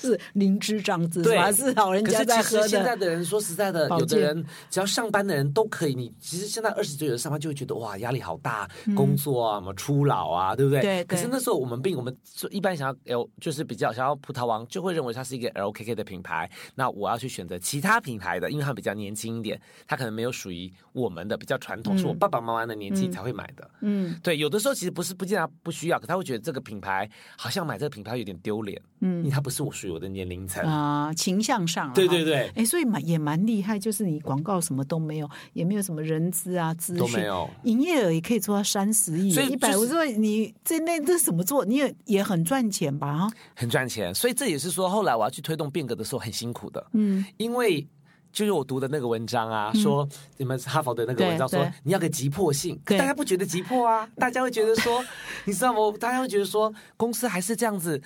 [0.02, 1.52] 是灵芝长子，对吧？
[1.52, 3.06] 是老人家在喝其实现在的。
[3.06, 5.94] 人说实在的，有的人只要上班的人都可以。
[5.94, 10.80] 你其实现在二十岁有的上班就会觉得哇压力好大，工作啊，什么初老啊，对不对？
[10.80, 16.50] 嗯对对可是那时候我们并我们说一般想要 L 就是比较想要葡萄王，就会认为它是一个 LKK 的品牌。
[16.74, 23.70] 那我要去选择其他品牌的，因为它比较年轻一点，它可能没有属于我们的比较传统，是我爸爸妈妈的年纪才会买的。
[23.82, 30.64] 嗯对，有的时候其实不是不见得不需要，可他会觉得这个品品牌，好像买这个品牌有点丢脸，嗯，因为它不是我属于我的年龄层。
[30.66, 41.64] 啊、形象上对对对，哎，所以蛮也蛮厉害，就是你广告什么都没有，也没有什么人资啊、资讯都没有，营业额也可以做到三十亿，所以一百五十万，你这那这怎么做？
[41.64, 43.18] 你也也很赚钱吧？
[43.18, 44.14] 哈，很赚钱。
[44.14, 47.88] 所以这也是说，后来我要去推动变革的时候很辛苦的，嗯，因为。
[48.36, 54.06] 就是我读的那个文章啊，说你们哈佛的那个文章说你要个急迫性，可大家不觉得急迫啊？
[54.18, 55.02] 大家会觉得说，
[55.48, 55.80] 你知道吗？
[55.98, 58.02] 大家会觉得说，公司还是这样子，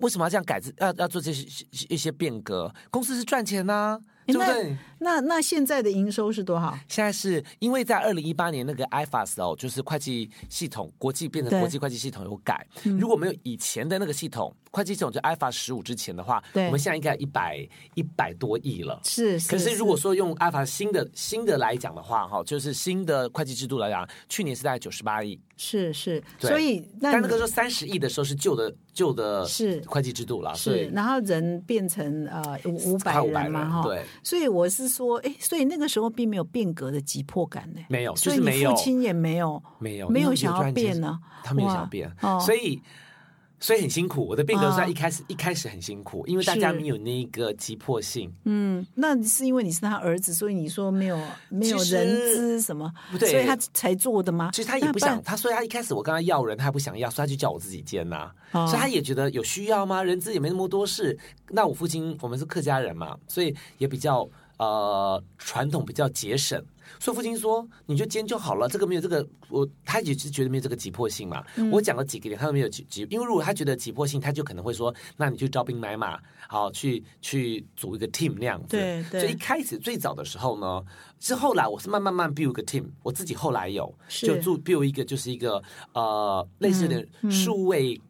[0.00, 0.74] 为什么要这样改制？
[0.78, 2.72] 要要做这些一些变革？
[2.90, 4.76] 公司是赚钱呐、对不对？
[4.98, 6.78] 那那现在的营收是多少？
[6.88, 12.66] 现在是因为在二零一八年那个 IFAS 哦，就是会计系统国际变成国际会计系统有改，
[12.98, 19.00] 如果没有以前的那个系统，会计系统就 IFAS 十五之前的话，对我们现在应该一百一百多亿了。
[19.04, 29.78] 是，可是如果说用 IFAS 新的新的来讲的话，哈，就是新的会计制度来讲，去年是大概九十八亿，是是，所以那但那个时候三十亿的时候是旧的旧的是。
[29.86, 42.40] 会计制度了，所是，以然后人变成呃五五百快500人嘛哈，对，所以我是说，哎，所以那个时候并没有变革的急迫感呢，没有，所以你就是没有父亲也没有没有没有想要变呢，他没有哇想变，哦。
[42.40, 42.80] 所以
[43.60, 44.26] 所以很辛苦。
[44.26, 48.32] 我的变革在哦一开始、一开始很辛苦，因为大家没有那个急迫性。
[48.44, 54.50] 嗯，那是因为你是他儿子，所以你说没有没有人资什么，不对所以他才做的吗？
[54.52, 60.02] 其实他也不想，然他说他一开始我跟他要人，他还不想要，所以他就叫我自己兼呐、哦所以他也觉得有需要吗？
[60.02, 61.16] 人资也没那么多事。
[61.50, 66.60] 那我父亲我们是客家人嘛，所以也比较呃传统，比较节省。
[66.98, 71.44] 所以父亲说你就煎就好了，这个没有这个我他也是觉得没有这个急迫性嘛。
[71.56, 78.76] 嗯我讲了几个点，他都没有急急，因为如果他觉得急迫性，他就可能会说，那你去招兵买马，好去去组一个 team 那样子。
[78.76, 80.82] 对对所以一开始最早的时候呢，
[81.20, 88.00] 是后来我是慢慢慢 build 一个 team，我自己后来有是就做 build 一个就是一个呃类似的嗯数位。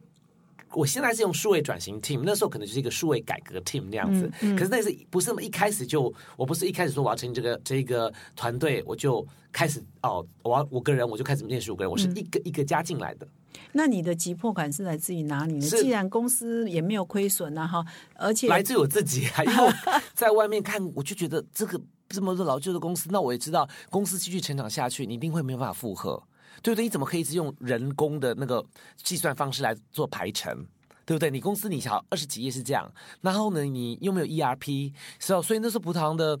[0.73, 4.31] 我现在是用数位转型 team，那时候可能就是一个数位改革 team 那样子。
[4.41, 13.27] 嗯可是那是不是那么一开始就我不是一开始说我要成立这个这个团队，我就开始哦，我要五个人我就开始面试五个人，我是一个一个加进来的。
[13.73, 15.61] 那你的急迫感是来自于哪里呢？
[15.61, 19.73] 既然公司也没有亏损啊，哈，而且来自我自己啊，因为
[20.13, 21.79] 在外面看，我就觉得这个
[22.09, 26.21] 这么多老旧的公司，那我也知道公司继续成长下去，你一定会没有办法负荷，
[26.61, 26.83] 对不对？
[26.83, 28.63] 你怎么可以一直用人工的那个
[28.97, 30.65] 计算方式来做排程？
[31.03, 31.29] 对不对？
[31.31, 32.89] 你公司你想二十几页是这样，
[33.21, 36.39] 然后呢，你又没有 ERP，是哦，所以那时候葡萄的，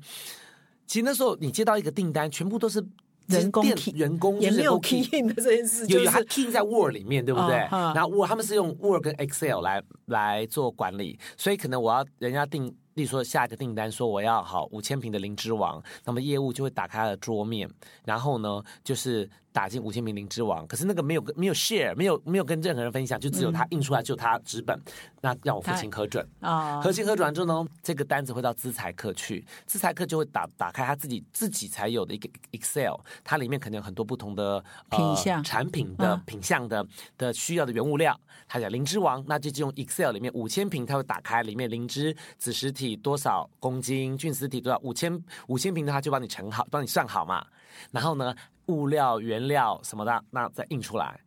[0.85, 2.81] 其实那时候你接到一个订单，全部都是
[3.27, 7.57] 人工人工也没有 key in 的这件事，有有，key 在 Word 里面，对不对？
[7.71, 17.69] 然后 Word 他们是用 Word 跟 Excel 来来做管理，所以可能我要人家订，例如说下一个订单说我要好五千平的灵芝王，那么业务就会打开了桌面，
[18.05, 24.79] 然后呢就是打进五千瓶灵芝王，可是那个没有跟没有 share，没有没有跟任何人分享，就只有他印出来，就他纸本，
[25.21, 26.27] 那让我父亲核准。
[26.39, 36.85] 啊，核心核准完之后呢，这个单子会到资财课去，资财课就会打打开他自己自己才有的一个 Excel，它里面可能有很多不同的、呃、品项产品的、嗯品项的
[37.17, 38.17] 的需要的原物料。
[38.47, 47.45] 他讲灵芝王，那就用 Excel 里面五千瓶，他会打开里面灵芝子实体多少公斤，菌丝体多少，五千五千瓶的话就帮你盛好，帮你算好嘛。
[47.91, 48.35] 然后呢，
[48.71, 51.19] 物料、原料什么的，那再印出来。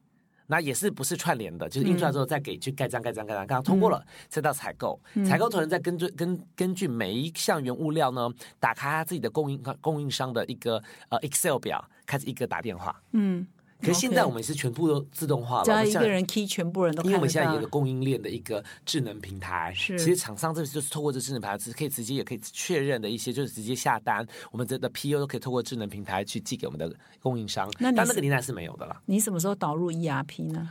[0.46, 8.28] 那也是不是串联的，就是印出来之后再给去盖章盖章盖章，刚刚通过了，再到采购，采购团人再根据根根据每一项原物料呢，
[8.61, 12.94] 打开他自己的供应供应商的一个呃 Excel 表，开始一个打电话。
[13.12, 13.46] 嗯，
[13.85, 19.99] 可是现在我们是全部都自动化了，我们现在只要一个人 key，全部人都因为我们现在有一个供应链的一个智能平台，是。
[19.99, 29.01] 其实厂商这就是透过这智能平台，是可以直接也可以确认的一些，就是直接下单，我们这的 PO 都可以透过智能平台去寄给我们的供应商，那但那个年代是没有的啦。
[29.07, 30.70] 你什么时候导入 ERP 呢？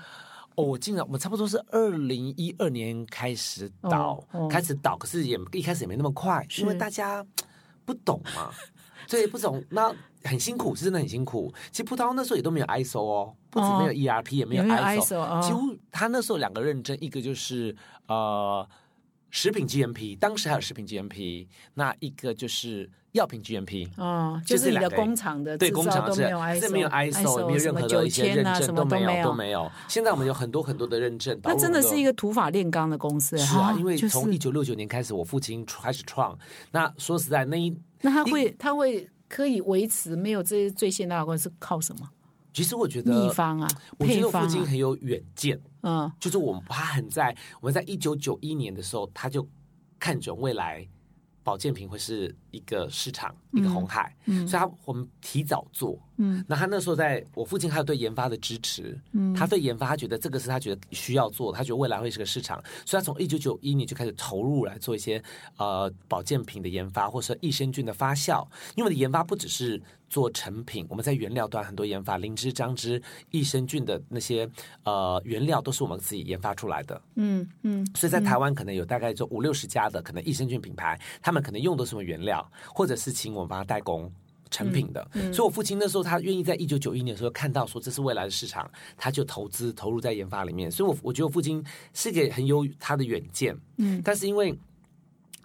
[0.55, 4.47] 哦，我进来，我们差不多是二零一二年开始导，哦哦。
[4.47, 7.25] 开始导，可是也一开始也没那么快，因为大家
[7.85, 8.51] 不懂嘛，
[9.09, 9.91] 对，不懂，那
[10.23, 11.53] 很辛苦，是真的很辛苦。
[11.71, 17.75] 其实葡萄那时候也都没有 ISO 哦，不止没有 ERP，、也没有 ISO，, 几乎他那时候两个认证，一个就是
[18.07, 18.67] 呃
[19.29, 23.89] 食品 GMP，当时还有食品 GMP，那一个就是药品 GMP。
[23.97, 29.69] 哦，就就是是你的工厂的对工厂是都没有是没有 ISO，也没有任何的一些认证都没有有都没有。
[29.89, 32.13] 现在我们有很多很多的认证，那真的是一个。
[32.13, 36.37] 土法炼钢的公司，是啊，因为从一九六九年开始，我父亲开始创。
[36.71, 42.07] 那说实在，那一那他会他会可以维持没有这些最现代的公司靠什么
[42.53, 43.67] 其实我觉得秘方啊、
[43.97, 44.29] 我觉得？
[44.29, 49.47] 父亲很有远见，嗯，就是我们他很在我们在一九九一年的时候，他就
[49.97, 50.87] 看准未来
[51.41, 55.99] 保健品会是一个市场，一个红海，嗯所以他我们提早做。
[56.17, 65.21] 嗯那他那时候在我父亲，还有对研发的支持，嗯，他对研发，他觉得这个是他觉得需要做的，他觉得未来会是个市场，所以他从一九九一年就开始投入来做一些
[65.57, 68.47] 呃保健品的研发，或是益生菌的发酵。
[68.75, 74.47] 因为我的研发不只是做成品，我们在原料端很多研发，灵芝、樟芝、益生菌的那些
[74.83, 77.01] 呃原料都是我们自己研发出来的。
[77.15, 82.42] 嗯嗯所以在台湾可能有大概就五六十家的可能益生菌品牌，他们可能用的什么原料，
[82.73, 84.11] 或者是请我们帮他代工。
[84.51, 85.03] 成品的，
[85.33, 90.69] 所以我父亲那时候他愿意在一九九一年的时候看到说这是未来的市场，他就投资投入在研发里面。
[90.69, 94.55] 所以我我觉得我父亲是一个很有他的远见，嗯，但是因为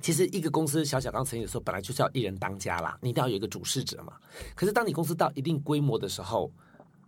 [0.03, 4.13] 其实一个公司小小刚成立的时候，本来就是要一人当家啦，你一定要有一个主事者嘛。
[4.55, 6.53] 可是当你公司到一定规模的时候，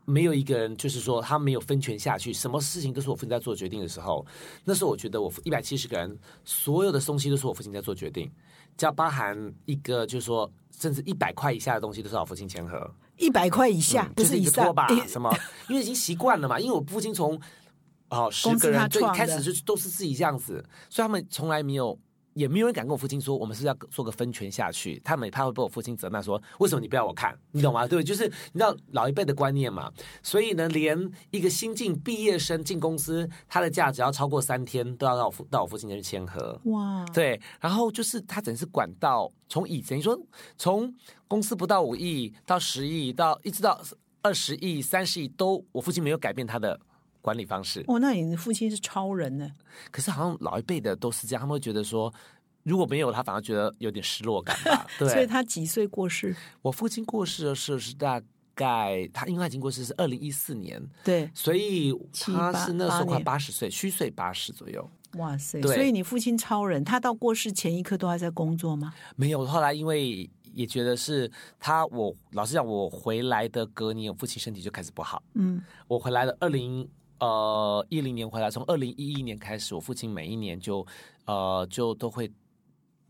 [0.06, 4.24] 没有一个人就是说他没有分权下去，什么事情都是我父亲在做决定的时候，
[4.64, 8.30] 那时候我觉得我一百七十个人，所有的东西都是我父亲在做决定，
[8.76, 15.30] 只要包含一个就是说甚至一百块以下的东西都是老父亲签合，一百块以下，嗯不以上就是一个拖把诶什么，
[15.68, 16.58] 因为已经习惯了嘛。
[16.58, 17.40] 因为我父亲从
[18.08, 21.98] 哦十个人最开始就都是自己这样子，所以他们从来没有。
[22.34, 25.00] 也没有人敢跟我父亲说，我们是要做个分权下去。
[25.04, 27.36] 他们也怕会被我父亲责骂说，为什么你不要我看？
[27.52, 27.86] 你懂吗？
[27.86, 29.90] 对，就是你知道老一辈的观念嘛。
[30.22, 36.58] 所以呢，连一个新进毕业生进公司，他的假只要超过三天，都要到我父到我父亲那去签合。
[36.64, 40.18] 哇，对，然后就是他整是管到从以前说
[40.56, 40.94] 从
[41.26, 43.80] 公司不到五亿到十亿到一直到
[44.22, 46.78] 二十亿、三十亿，都我父亲没有改变他的
[47.20, 47.84] 管理方式。
[47.86, 49.50] 哦，那你的父亲是超人呢？
[49.90, 52.12] 可是好像老一辈的都是这样，他们会觉得说。
[52.62, 54.86] 如果没有他，反而觉得有点失落感吧。
[54.98, 56.36] 对，所以他几岁过世？
[56.60, 58.20] 我父亲过世的时候是大
[58.54, 64.86] 概他，因为他已经过世是二零一四年，对，所以他是那时候快八十岁，虚岁八十左右。
[65.14, 65.58] 哇塞！
[65.62, 68.92] 对所以你父亲超人，他到过世前一刻都还在工作吗？
[69.16, 75.22] 没有，后来因为也觉得是他，我老实讲，我回来的隔年，我父亲身体就开始不好。
[75.32, 76.86] 嗯，我回来了，二零
[77.20, 80.84] 呃一零年回来，从二零一一年开始，我父亲每一年就
[81.26, 82.30] 呃就都会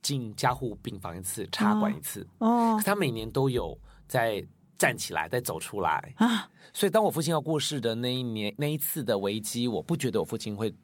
[0.03, 2.27] 进加护病房一次，插管一次。
[2.39, 4.45] 哦可他每年都有在
[4.77, 6.13] 站起来，再走出来。
[6.17, 10.75] 啊，所以当我父亲要过世的那一年那一次的危机，我不觉得我父亲会。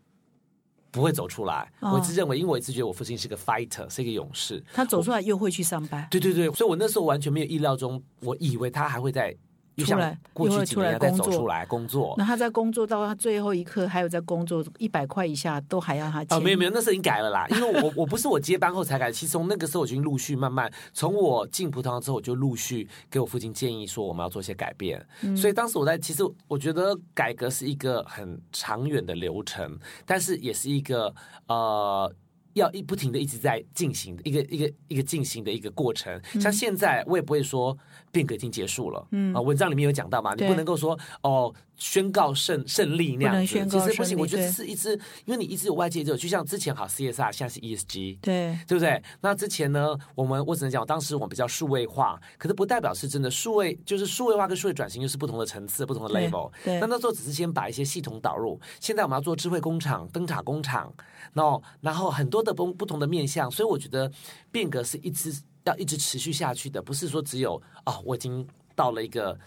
[0.93, 4.65] 不会走出来，哦我一直认为，因为我一直觉得我父亲是个 fighter，是一个勇士。
[4.73, 6.09] 他走出来又会去上班。
[6.11, 9.37] 对对对，所以我那时候完全没有意料中，我以为他还会在
[9.85, 12.15] 出来过去几年再走出来工作。
[12.17, 16.37] 那他在工作到他最后一刻，还有在工作一百块以下都还要他签。
[16.37, 31.15] 哦，没有没有，那时候已经改了啦，因为我我不是我接班后才改，其实从那个时候我就已经陆续慢慢，从我进葡萄牙之后，我就陆续给我父亲建议说我们要做一些改变，嗯所以当时我在其实我觉得改革是一个很长远的流程，但是也是一个
[31.49, 32.13] 呃。
[32.57, 37.77] 要一不停的一直在进行的一个一个一个进行的一个过程，嗯像现在我也不会说
[38.17, 48.19] 变革已经结束了，嗯啊，文章里面有讲到嘛，你不能够说哦宣告胜胜利那样子，其实不行，我觉得是一直，因为你一直有外界就就像之前好 CSR，现在是 ESG。
[48.23, 49.03] 对，对不对？
[49.21, 56.51] 那之前呢，我们我只能讲，当时我们比较数位化，可是不代表是真的数位，就是数位化跟数位转型又是不同的层次、不同的 level。
[56.65, 60.91] 对那那时候只是先把一些系统导入，现在我们要做智慧工厂、灯塔工厂，
[61.35, 64.11] 然后然后很多的不不同的面向，所以我觉得
[64.51, 65.31] 变革是一直
[65.67, 69.39] 要一直持续下去的，不是说只有哦，我已经到了一个。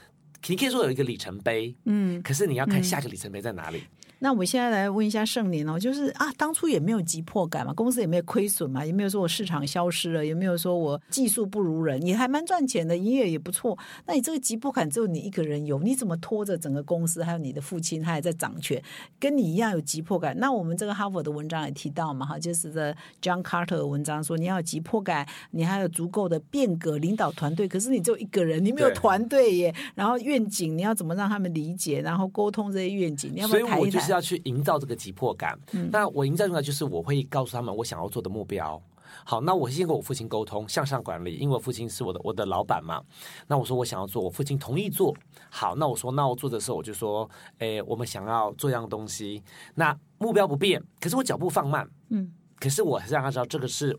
[0.48, 3.84] 你可以说有一个里程碑，嗯，可是你要看下个里程碑在哪里。
[4.20, 13.78] 那我现在来问一下盛年哦，就是啊，当初也没有急迫感嘛，公司也没有亏损嘛，也没有说我市场消失了，也没有说我技术不如人，也还蛮赚钱的，营业也不错。
[14.06, 17.24] 那你这个急迫感只有你一个人有，你怎么拖着整个公司？
[17.24, 18.82] 还有你的父亲，他还在掌权，
[19.20, 20.38] 跟你一样有急迫感。
[20.38, 29.74] 那我们这个哈佛的文章也提到嘛，哈，就是的 John Carter 的文章说，你要有急迫感，你还有足够的变革领导团队，可是你只有一个人，你没有团队耶。
[29.96, 34.09] 然后愿景你要怎么让他们理解，然后沟通这些愿景，你要不要谈一谈？
[34.10, 35.58] 是要去营造这个急迫感。
[35.92, 38.82] 那我营造出来就是我会告诉他们我想要做的目标。
[39.24, 43.02] 好，那我先跟我父亲沟通向上管理，因为我父亲是我的我的老板嘛。
[43.48, 45.16] 那我说我想要做，我父亲同意做。
[45.50, 49.44] 好，那我说那我做的时候我就说，诶，我们想要做一样东西，
[49.76, 51.88] 那目标不变，可是我脚步放慢。
[52.10, 53.98] 嗯，可是我还是让他知道这个是。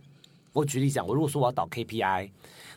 [0.52, 2.28] 我举例讲，我如果说我要导 KPI，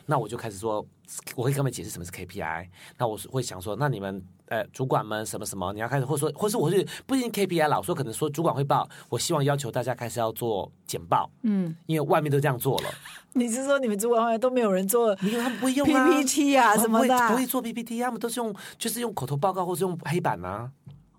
[0.06, 0.86] 那我就开始说，
[1.34, 2.68] 我会跟他们解释什么是 KPI。
[2.96, 12.88] 那我是会想说，那你们呃主管们什么什么，你要开始，或者说，或是我是不一定 KPI 老，说可能说主管汇报，我希望要求大家开始要做简报，嗯，因为外面都这样做了，
[13.34, 17.30] 你是说你们主管后来都没有人做因为他们不会用啊 PPT 啊什么的啊？
[17.30, 20.70] 不会做 PPT，他们都是用就是用口头报告或是用黑板啊。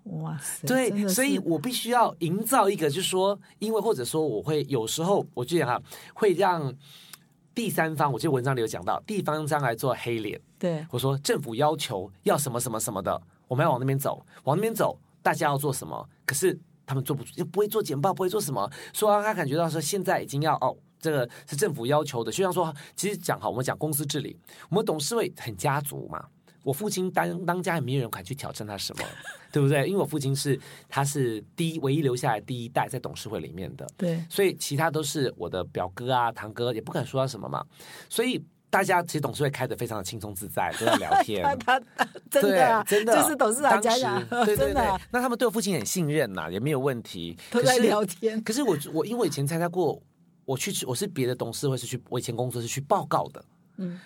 [0.04, 5.82] 哇塞，对，所以我必须要营造一个，就是说，因为或者说我会有时候我就讲啊，
[6.14, 6.72] 会让
[7.52, 16.08] 第三方，我记得文章里有讲到，地方商来做黑脸，对，我说政府要求要什么什么什么的，我们要往那边走，往那边走，大家要做什么？
[16.24, 24.38] 可是他们做不，又不会做简报，不会做什么，说让他感觉到说现在已经要哦，这个是政府要求的，就像说，其实讲好，我们讲公司治理，
[24.70, 26.24] 我们董事会很家族嘛。
[26.62, 29.04] 我父亲当当家，也没有人敢去挑战他什么，
[29.52, 29.86] 对不对？
[29.86, 30.58] 因为我父亲是
[30.88, 37.64] 他是第一唯一留下来第一代在董事会里面的，对，所以其他都是我的表哥啊、堂哥，也不敢说他什么嘛。
[38.08, 41.42] 所以大家其实董事会开的非常的轻松自在，都在聊天。
[41.64, 45.00] 他他真的啊，真的就是董事长家长，对真的。
[45.10, 48.42] 那他们对我父亲很信任呐，也没有问题，都在聊天。
[48.42, 50.00] 可是我我因为我以前参加过，
[50.44, 53.44] 我去我是别的董事会是去，我以前工作是去报告的，
[53.76, 53.98] 嗯。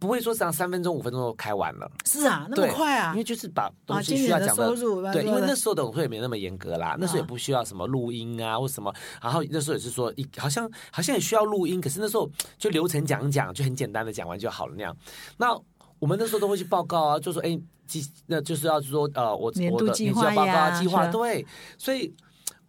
[0.00, 3.12] 不会说这样三分钟五分钟就开完了，是啊，那么快啊！
[3.12, 8.90] 因为就是把东西需要讲的，对，因为那时候董事会没那么严格啦，那时候也不需要什么录音啊或什么，
[9.22, 14.96] 然后那时候也是说一好像好像也需要录音，可是那时候就流程讲讲就很简单的讲完就好了那样。
[15.36, 15.54] 那
[15.98, 21.44] 我们那时候都会去报告啊，就说哎，计那就是要说呃，我我的计划报告啊，计划对，
[21.76, 22.10] 所以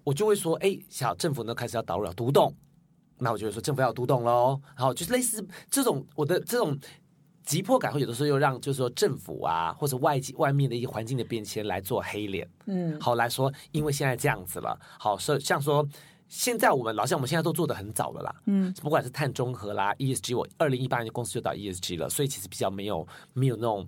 [0.04, 2.54] 我就会说哎，小政府呢开始要导入了独栋，
[3.20, 6.78] 那我就会说政府要独栋喽，然后就是类似这种我的这种。
[7.52, 15.86] 急迫感会有的时候又让就是说政府啊或者外界外面的一些环境的变迁来做黑脸，嗯，好来说，因为现在这样子了，好说像说
[16.30, 23.86] 现在我们老像我们现在都做的很早了啦，嗯，不管是碳中和啦 ESG，我二零一八年公司就到 ESG 了，所以其实比较没有没有那种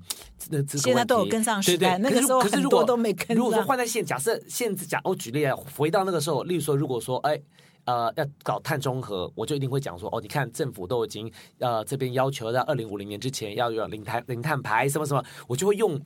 [0.49, 1.63] 那这个现在都有跟上。
[1.63, 7.39] 时代，那个时候可是如果都没跟如果说换在现假设现假我举例啊，回到那个时候，例如说如果说哎。
[7.85, 15.99] 呃，要搞碳中和，我就一定会讲说，哦，你看政府都已经呃这边要求在二零五零年之前要有零碳零碳排什么什么，我就会用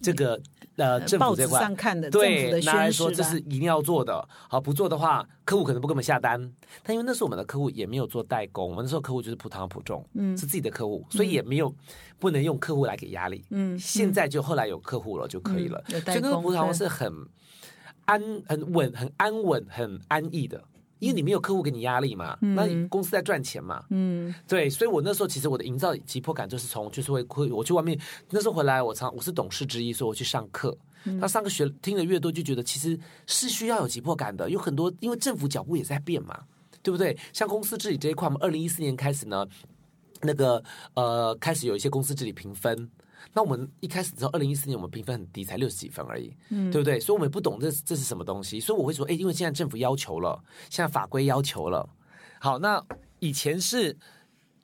[0.00, 0.40] 这个
[0.76, 6.52] 呃政府这块上看的对拿来说这是一定要做的，好不做的话，客户可能不给我们下单。
[6.82, 11.74] 但因为那时候我们的客户也没有做代工，我们那时候客户就是葡萄普众，嗯，是自己的客户，所以也没有
[12.18, 13.44] 不能用客户来给压力。
[13.50, 17.12] 嗯，现在就后来有客户了就可以了，所以那个葡萄是很
[18.04, 20.62] 安、很稳、很安稳、很安逸的。
[21.00, 27.98] 因为你没有客户给你压力嘛，那你公司在赚钱嘛，嗯，对，所以我那时候其实我的营造急迫感就是从就是会会我去外面
[28.30, 30.76] 那时候回来，我常我是董事之一，所以我去上课，
[31.20, 36.38] 他上课学听的越多，就觉得其实是需要有急迫感的，有很多因为政府脚步也在变嘛，
[36.82, 37.16] 对不对？
[37.32, 39.46] 像公司治理这一块，我们二零一四年开始呢，
[40.22, 40.62] 那个
[40.94, 42.88] 呃开始有一些公司治理评分。
[43.34, 47.00] 那我们一开始的时候，二零一四年我们评分很低，才六十几分而已，嗯，对不对？
[47.00, 51.88] 所以我们也不懂这这是什么东西，所以我会说，哎，因为现在政府要求了，现在法规要求了。
[52.38, 52.80] 好，那
[53.18, 53.98] 以前是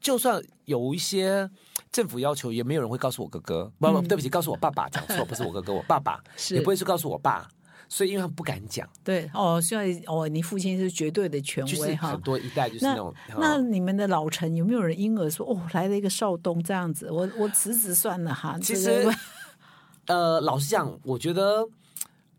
[0.00, 1.50] 就算有一些
[1.90, 7.48] 政府要求，也没有人会告诉我哥哥，不不，对不起，告诉我爸爸，讲错，不是我哥哥，我爸爸也不会去告诉我爸。
[7.92, 8.88] 所以，因为他不敢讲。
[9.02, 12.12] 对哦，所以哦，你父亲是绝对的权威哈。
[12.12, 13.12] 很多一代就是那种。
[13.36, 17.10] 那你们的老陈有没有人因而说哦，来了一个少东这样子？
[17.10, 18.56] 我我辞职算了哈。
[18.62, 19.04] 其实，
[20.06, 21.68] 呃，老实讲，我觉得，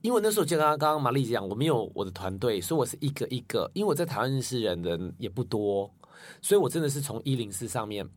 [0.02, 5.94] 因为那时候就刚刚刚刚玛丽讲，我没有我的团队，所以我是一个一个，因为我在台湾认识人的也不多，
[6.42, 8.08] 所以我真的是从一零四上面。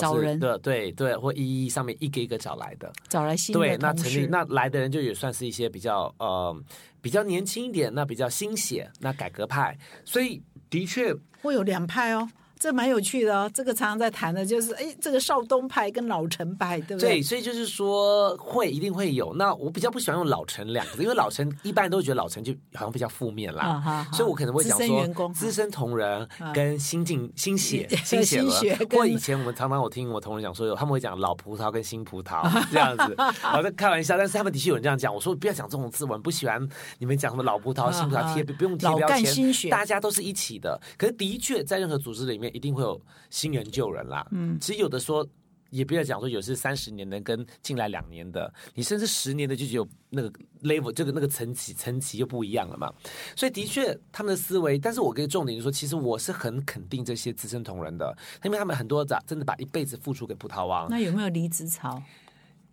[0.00, 0.38] 找人。
[0.38, 6.54] 的对对，或一一上面一个一个找来的，找来新的对，那成立那来的人就也算是一些比较呃
[7.00, 12.28] 比较年轻一点，那比较新血，那改革派，所以的确会有两派哦。
[12.58, 17.16] 这蛮有趣的哦，这个常常在谈的就是，哎，这个少东派跟老陈派，对不对？
[17.16, 19.32] 对，所以就是说会一定会有。
[19.34, 28.50] 那我比较不喜欢用老陈两个字，因为老陈一般都觉得老陈就好像比较负面啦，所以我可能会讲说资深同仁跟新进新血新血了。
[28.90, 32.42] 或以前我们常常我听我同仁讲说有，他们会讲老葡萄跟新葡萄
[32.72, 33.14] 这样子，
[33.56, 35.14] 我在开玩笑，但是他们的确有人这样讲。
[35.14, 36.66] 我说不要讲这种字，我不喜欢
[36.98, 40.80] 你们讲什么老葡萄新葡萄贴不用贴标签，大家都是一起的。
[40.96, 42.47] 可是的确在任何组织里面。
[42.50, 44.26] 一定会有新人旧人啦。
[44.30, 45.26] 嗯，其实有的说
[45.70, 50.30] 也不要讲说有是三十年的跟进来两年的，你甚至十年的就只有那个
[50.62, 52.90] level 这个那个层级层级就不一样了嘛。
[53.36, 60.88] 所以的确他们的思维，但是我跟重点就说，其实我是很肯定这些资深同仁的，因为他们很多的真的把一辈子付出给葡萄王。
[60.88, 62.02] 那有没有离职潮？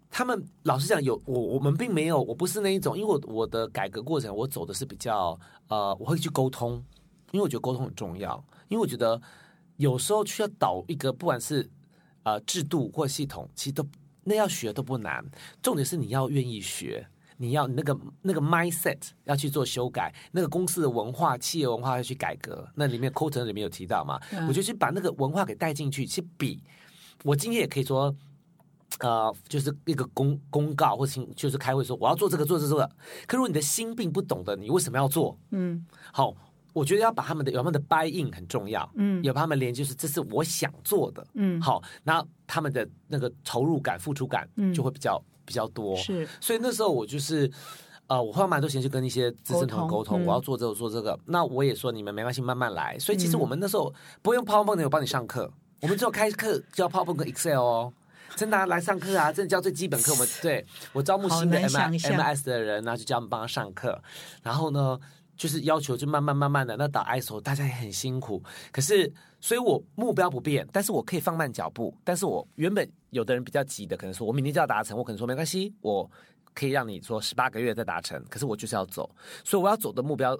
[0.10, 6.82] 他们老实讲，有我我们并没有，我不是那一种，因为我我的改革过程，我走的是比较呃，我会去沟通，
[7.32, 9.22] 因为我觉得沟通很重要，因为我觉得。
[9.78, 11.70] 有时候需要导一个，不管是
[12.24, 13.86] 呃制度或系统，其实都
[14.24, 15.24] 那要学都不难。
[15.62, 17.06] 重点是你要愿意学，
[17.38, 22.68] 你要那个那个 mindset 要去做修改，那个公司的文化、企业文化要去改革。
[22.76, 24.20] 那里面 c o t e n 里面有提到嘛？
[24.48, 26.64] 我就去把那个文化给带进去，去比。
[27.24, 28.16] 我今天也可以说，
[29.00, 32.90] 呃，就是一个公公告或请就是开会说我要做这个做这个。
[33.28, 35.38] 可如果你的心并不懂得，你为什么要做？
[35.52, 36.34] 嗯，好。
[36.76, 45.96] 我觉得要把他们的有他们的 buy in 很重要，嗯有他们连就是这是我想做的，嗯好，那他们的那个投入感、付出感嗯就会比较、比较多。
[45.96, 47.50] 是所以那时候我就是。
[48.08, 51.20] 呃，我花蛮多时间去跟一些资深同仁沟通，嗯我要做这个做这个。
[51.26, 52.96] 那我也说你们没关系，慢慢来。
[53.00, 55.52] 所以其实嗯我们那时候不用 PowerPoint 有帮你上课，
[55.82, 57.92] 我们只有开课教 PowerPoint 跟 Excel 哦。
[58.36, 60.12] 真的、啊、来上课啊，真的教最基本课。
[60.12, 60.64] 我们对
[60.94, 64.00] 我招募新的 M M S 的人，然后就叫他们帮他上课。
[64.44, 65.00] 然后呢，
[65.36, 68.44] 就是要求就慢慢慢慢的，那打 ISO 大家也很辛苦。
[68.72, 71.96] 可是，所以我目标不变，但是我可以放慢脚步。
[72.04, 76.10] 但是我原本有的人比较急的，可能说我明天就要达成，我可能说没关系，我
[76.54, 78.24] 可以让你说十八个月再达成。
[78.30, 79.14] 可是我就是要走，
[79.44, 80.40] 所以我要走的目标。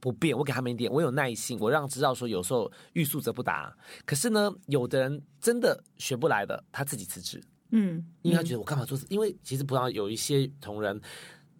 [0.00, 3.74] 不变，我给他们一点，我有耐心，我让知道说有时候欲速则不达。
[4.04, 9.06] 可是呢，有的人真的学不来的，他自己辞职，嗯，因为他觉得我干嘛做这？
[9.08, 11.00] 因为其实不知道有一些同仁，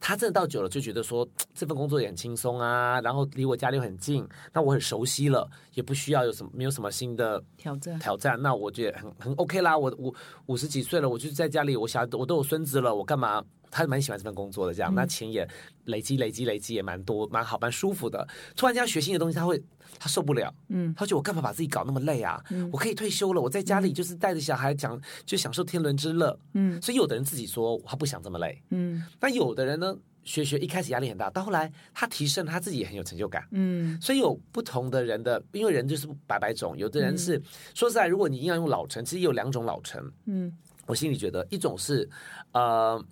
[0.07, 9.79] 他真的到久了就觉得说 这份工作也很轻松啊，然后离我家里又很近，那我很熟悉了，也不需要有什么没有什么新的挑战挑战，那我觉得很很 OK 啦。
[9.79, 13.43] 我我五十几岁了，我就是在家里，我小孩我都有孙子了，我干嘛？
[13.75, 15.47] 他蛮喜欢这份工作的，这样，那钱也
[15.87, 18.25] 累积累积累积也蛮多，蛮好，蛮舒服的。
[18.55, 19.61] 突然间要学新的东西，他会
[19.99, 20.95] 他受不了，嗯。
[20.97, 22.41] 他觉得我干嘛把自己搞那么累啊？
[22.71, 26.39] 我可以退休了，我在家里就是带着小孩讲，就享受天伦之乐。
[26.53, 26.81] 嗯。
[26.81, 29.03] 所以有的人自己说他不想这么累，嗯。
[29.21, 33.45] 那有的人呢，学学一开始压力很大，到后来他提升，他自己也很有成就感。
[33.51, 34.01] 嗯。
[34.01, 37.43] 所以有不同的人的，因为人就是百百种，有的人是、
[37.75, 40.13] 说实在，如果你硬要用老成，其实有两种老成。
[40.27, 40.57] 嗯。
[40.87, 42.07] 我心里觉得，一种是
[42.53, 43.03] 呃，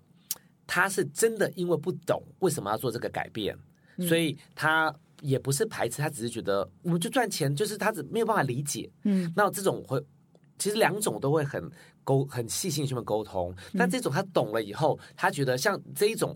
[0.74, 3.54] 他是真的因为不懂为什么要做这个改变，
[4.08, 8.90] 所以他也不是排斥，他只是觉得我们就赚钱，就是他只没有办法理解。
[9.02, 10.02] 嗯那这种会，
[10.56, 11.70] 其实两种都会很
[12.04, 13.54] 沟很细心去沟通。
[13.76, 16.34] 但这种他懂了以后，他觉得像这一种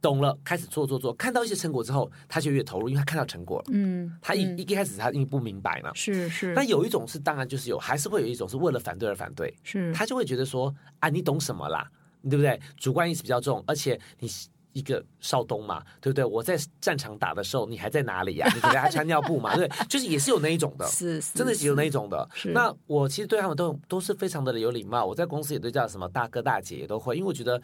[0.00, 3.64] 懂了，开始做做做，看到一些成果之后，他就越投入，因为他看到成果了。
[3.72, 11.86] 嗯，他一、嗯一开始他因为不明白嘛，是是，那有一种是当然就是有，还是会有一种是为了反对而反对，是他就会觉得说啊，你懂什么啦？
[12.28, 12.60] 对不对？
[12.76, 14.28] 主观意识比较重，而且你
[14.72, 16.22] 一个少东嘛，对不对？
[16.22, 19.66] 我在战场打的时候，你还在哪里呀、你可能还穿尿布嘛，对？
[19.88, 20.86] 就是也是有那一种的。
[20.86, 22.28] 是是真的是有那一种的。
[22.52, 27.60] 那我其实对他们都都是非常的有礼貌，我在公司也都叫什么大哥大姐也都会，因为我觉得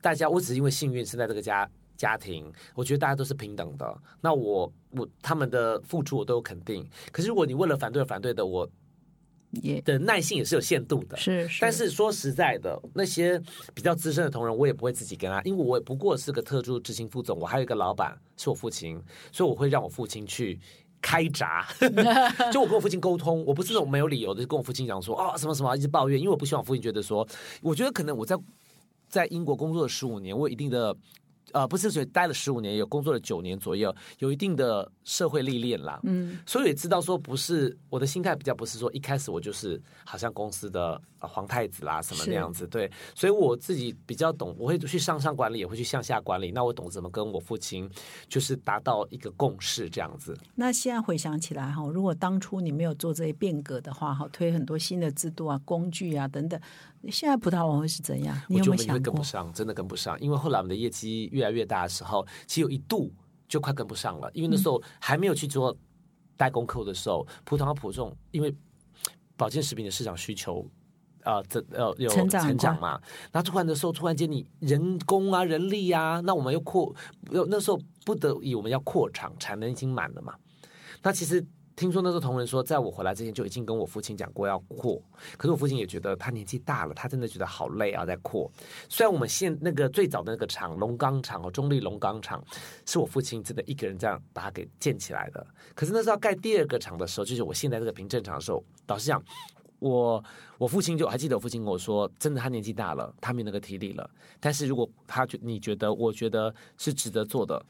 [0.00, 3.98] 大家我只是因为幸运生在这个家家庭，我觉得大家都是平等的。
[4.22, 8.66] 那我我他们的付出我都有肯定，可是如果你为了反对而反对的，我
[9.50, 11.16] 也的耐性也是有限度的。
[11.16, 13.40] 是是，但是说实在的，那些
[13.74, 19.00] 比较资深的同仁，我也不会自己跟他，因为我也不过是个特助执行副总，我还有一个老板是我父亲，
[19.32, 20.58] 所以我会让我父亲去。
[21.02, 21.64] 开闸，
[22.50, 27.24] 就我跟我父亲沟通，我不是那种没有理由的跟我父亲讲说啊、什么什么一直抱怨，因为我不希望我父亲觉得说，
[27.62, 28.36] 我觉得可能我在
[29.08, 30.96] 在英国工作了十五年，我有一定的
[31.56, 36.38] 呃不是所以待了十五年，有工作了九年左右，有一定的社会历练啦，嗯。
[36.44, 47.88] 所以也知道说不是我的心态比较不是说一开始我就是好像公司的、呃、皇太子啦什么那样子，对，所以我自己比较懂，我会去上上管理，也会去向下管理，那我懂怎么跟我父亲
[48.28, 50.36] 就是达到一个共识这样子。
[50.54, 56.60] 那现在回想起来哈，如果当初你没有做这些变革的话哈，推很多新的制度啊、工具啊等等，
[57.10, 58.36] 现在葡萄王会是怎样？
[58.48, 59.00] 你有没有想过？
[59.00, 63.12] 跟不上，真的跟不上，因为后来我们的业绩越来越大的时候，其实有一度
[63.48, 65.76] 就快跟不上了，因为那时候还没有去做
[66.36, 68.54] 代工客户的时候，葡萄和普种因为
[69.36, 70.66] 保健食品的市场需求。
[71.26, 73.00] 呃，这呃有成长嘛？
[73.32, 76.94] 那突然的时候，突然间你人工啊、人力啊，那我们又扩，
[77.32, 80.32] 又那时候不得已我们要扩厂，产能已经满了嘛。
[81.02, 85.02] 那其实听说那时候同仁说，在我回来之前就已经跟我父亲讲过要扩，
[85.36, 88.48] 可是我父亲也觉得他年纪大了，他真的觉得好累啊，在扩。
[88.88, 92.40] 虽然我们现那个最早的那个厂龙岗厂哦，中立龙岗厂
[92.86, 99.20] 是我父亲真的一个人这样把它给建起来的，可是那时候要盖第二个厂的时候，就是我现在这个平镇厂的时候，老实讲。
[99.78, 100.22] 我
[100.58, 104.08] 我父亲就还记得我父亲跟我说，真的他年纪大了，他没有那个体力了。
[104.40, 107.62] 但是如果他觉你觉得，我觉得是值得做的，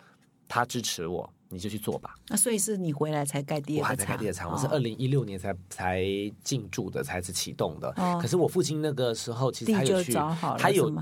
[0.46, 2.14] 他支持我，你就去做吧。
[2.28, 6.04] 那所以是你回来才盖第我还二个厂，在盖第二厂，我是哦二零一六年才才
[6.44, 7.92] 进驻的，才是启动的。
[7.96, 10.12] 哦可是我父亲那个时候其实他有去
[10.58, 10.92] 他有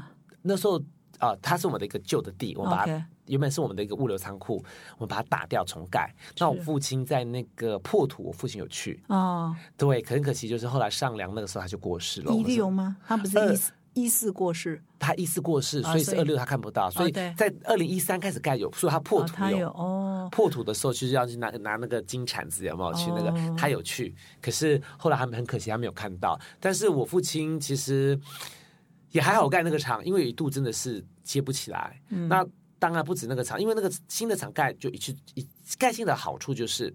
[0.40, 0.80] 那时候
[1.18, 4.62] 啊、它是我们的一个旧的地，我们把它原本是我们的一个物流仓库，
[4.98, 6.14] 我们把它打掉重盖。
[6.38, 12.30] 那我父亲在那个破土，我父亲有去，哦，对，很可惜就是后来上梁那个时候他就过世了。
[12.30, 12.96] 我一们是六吗？
[13.06, 23.30] 他不是呃一四一四过世，他一四过世，啊所以是二六他看不到，所以对在二零一三开始盖有，所以他破哦，土他有哦，破土的时候，就是要去拿拿那个金铲子，有没有去那个？
[23.30, 24.12] 哦他有去，
[24.42, 26.38] 可是后来他们很可惜，他没有看到。
[26.58, 28.18] 但是我父亲其实
[29.14, 31.98] 也还好盖那个厂，因为有一度真的是接不起来。
[32.10, 32.28] 嗯。
[32.28, 32.46] 那
[32.78, 35.48] 当然不止那个厂，因为那个新的厂盖就一去一
[35.78, 36.94] 盖新的好处就是。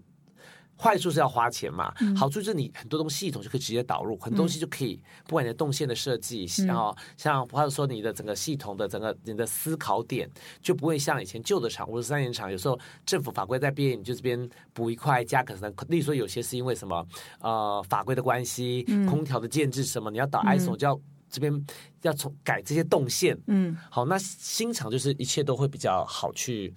[0.82, 10.26] 坏处是要花钱嘛，好处就是你很多东西系统就可以直接导入，很多东西就可以，不管你的动线的设计，然后像或者说你的整个系统的整个你的思考点，
[10.62, 17.06] 就不会像以前旧的厂或者三年厂，有时候政府法规在变，你就这边补一块加，可能例如说有些是因为什么
[17.40, 20.98] 呃法规的关系，空调的建制什么，你要导 ISO 就要
[21.30, 21.66] 这边
[22.02, 26.74] 要从改这些动线，嗯，好，那新厂就是一切都会比较好去。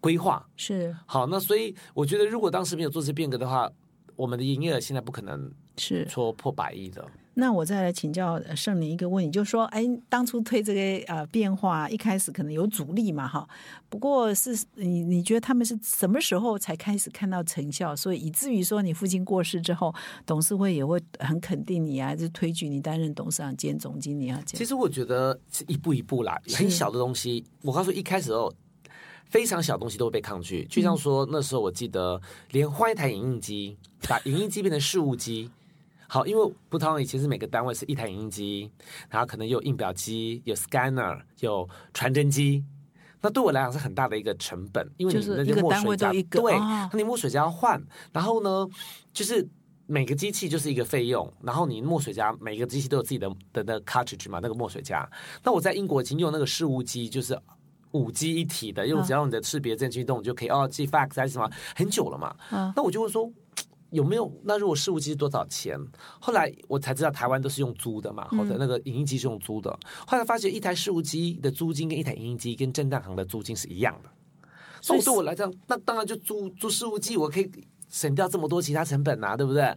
[0.00, 3.72] 规划是好，那所以我觉得，如果当时没有做这变革的话，
[4.16, 7.02] 我们的营业额现在不可能是说破百亿的。
[7.34, 13.46] 那我再来请教圣林一个问题，就是说，哎，当初推这个呃变化，一开始可能有阻力嘛，哈。
[13.88, 17.94] 不过是你你觉得他们是什么时候才开始看到成效？
[17.94, 24.40] 所以以至于说你父亲过世之后，董事会也会很肯定你啊，还是推举你担任董事长兼总经理啊？
[24.46, 27.44] 其实我觉得是一步一步啦，很小的东西。
[27.62, 28.52] 我告诉一开始哦。
[29.30, 32.20] 非常小东西都会被抗拒，就像说那时候我记得，
[32.52, 33.76] 连换一台影印机，
[34.06, 35.50] 把影印机变成事务机，
[36.08, 38.70] 好，因为不同以前是每个单位是一台影印机，
[39.08, 42.64] 然后可能有印表机、有 scanner、有传真机，
[43.20, 47.82] 那对我来讲是很大的一个成本，因为你那个墨水一个，对，那你墨水加要换，
[48.12, 48.66] 然后呢，
[49.12, 49.46] 就是
[49.86, 55.08] 每个机器就是一个费用，然后你墨水家每个机器都有自己的的的 cartridge 嘛，那个墨水加，
[55.42, 57.38] 那我在英国已经用那个事务机，就是。
[57.94, 62.34] 五 G 一体的，用只要你的识别证去动，就可以哦，寄 fax 还是什么，很久了嘛。
[62.74, 63.30] 那我就会说
[63.90, 64.30] 有没有？
[64.44, 65.78] 那如果事务机是多少钱？
[66.20, 69.70] 后来我才知道台湾都是用租的嘛，好的那个影音机是用租的。
[70.06, 74.10] 后来发觉一台事务机的租金跟一台影音机跟正大行的租金是一样的。
[74.80, 77.50] 所以对我来讲，那当然就租租事务机，我可以
[77.88, 79.74] 省掉这么多其他成本啊，对不对？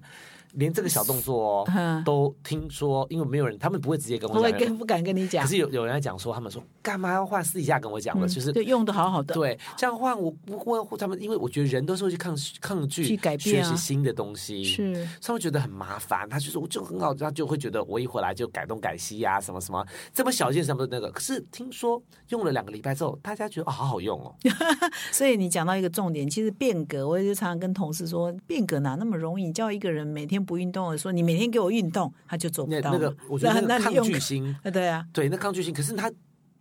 [0.54, 5.44] 连这个小动作哦，都听说，因为没有人，他们不会直接跟我讲，不会跟不敢跟你讲。
[5.44, 7.44] 可是有有人在讲说，他们说干嘛要换？
[7.48, 9.34] 私底下跟我讲了，就是对用的好好的。
[9.34, 16.28] 对，这样换我不会他们，因为我觉得人都是会去抗抗拒、去改变、学习新的东西，是他们觉得很麻烦。
[16.28, 21.10] 他就说我就很好，他就会觉得我一回来就改东改西呀，什么什么这么小件什么那个。
[21.12, 24.36] 可是听说用了两个礼拜之后，大家觉得哦好好用哦。
[25.14, 29.54] 所以你讲到一个重点，其实变革，我也就常常跟同事说，变革哪那么容易？
[29.54, 32.92] 叫一个人每天不运动，说你每天给我运动，他就做不到。
[32.92, 35.74] 那个，我觉得那个抗拒心，对啊，对，那抗拒心。
[35.74, 36.12] 可是他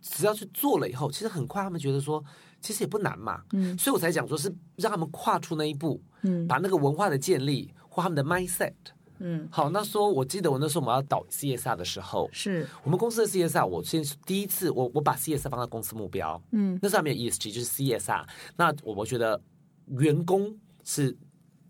[0.01, 2.23] 只要去做了以后，其实很快，他们觉得说，
[2.61, 3.41] 其实也不难嘛。
[3.53, 8.73] 嗯，所以我才讲说是让他们跨出那一步，嗯，把那个文化的建立或他们的 mindset，
[9.19, 9.69] 嗯，好。
[9.69, 18.23] 那说我记得我那时候我们要导 CSR 的时候，是我们公司的 CSR，我先第一次我我把 CSR 放在公司目标，嗯，那时候没有 ESG，就是 CSR。
[18.55, 19.41] 那我我觉得
[19.87, 21.17] 员工是。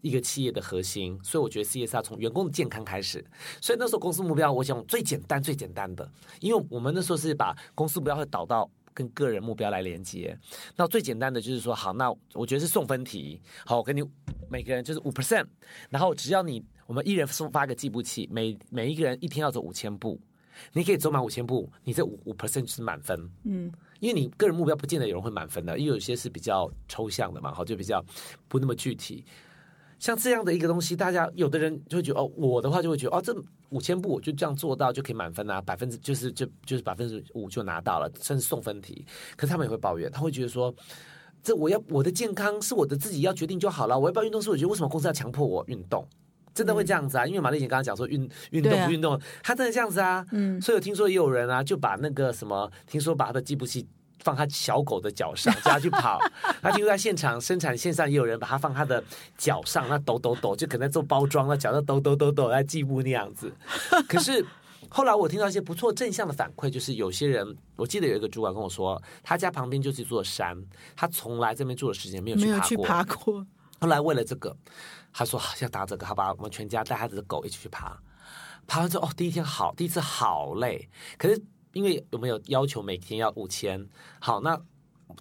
[0.08, 3.24] 一个企业的核心，所以我觉得 CSR 从员工的健康开始。
[3.62, 10.38] 所以那时候公司目标，我想最简单、最简单的，因为我们那时候是把公司目标会导到跟个人目标来连接。
[10.76, 13.42] 那最简单的就是说，好，那我觉得是送分题。
[13.66, 14.02] 好，我给你
[14.50, 15.46] 每个人就是五 percent，
[15.90, 20.20] 然后只要你我们一人送发一个计步器，每每一个人一天要走五千步，
[20.74, 23.30] 你可以走满五千步，你这五五 percent 就是满分。
[23.44, 28.04] 嗯，因为你个人目标不见得有人会满分的，因为有些是比较抽象的嘛，好，就比较
[28.48, 29.24] 不那么具体。
[30.00, 33.36] 像这样的一个东西，大家有的人就会觉得哦，我的话就会觉得哦，这
[33.70, 39.06] 五千步我就这样做到就可以满分啊，百分之就是就就是百分之五就拿到了，甚至送分题。
[39.36, 40.74] 可是他们也会抱怨，他会觉得说，
[41.42, 46.08] 这我要我的健康是我的自己要决定就好了，我要不要运动是我觉得为什么公司要强迫我运动？
[46.54, 47.26] 真的会这样子啊？
[47.28, 50.26] 因为马丽姐刚刚讲说运运动不运动，他真的这样子啊。
[50.32, 53.88] 嗯， 所以我听说也有人啊，就把那个什么，听说把他的计步器。
[54.28, 56.20] 放他小狗的脚上， 叫他去跑。
[56.62, 59.02] 他听说在现场生产线上也有人把它放他的
[59.38, 63.50] 脚上，那抖抖抖，就可能做包装，那脚在抖抖抖抖在计步那样子。
[64.06, 64.46] 可是
[64.90, 70.62] 后来我听到一些不错正向的反馈，就是有些人，我记得有一个主管跟我说，他家旁边就是一座山，
[70.94, 72.86] 他从来这边住的时间没有去爬过。
[72.86, 73.48] 爬过。
[73.80, 74.54] 后来为了这个，
[75.14, 77.98] 他说要打这个，好吧，我们全家带他的狗一起去爬。
[78.68, 81.42] 爬完之后，哦，第一天好，第一次好累，可是。
[81.78, 83.88] 因为有没有要求每天要五千？
[84.20, 84.60] 好，那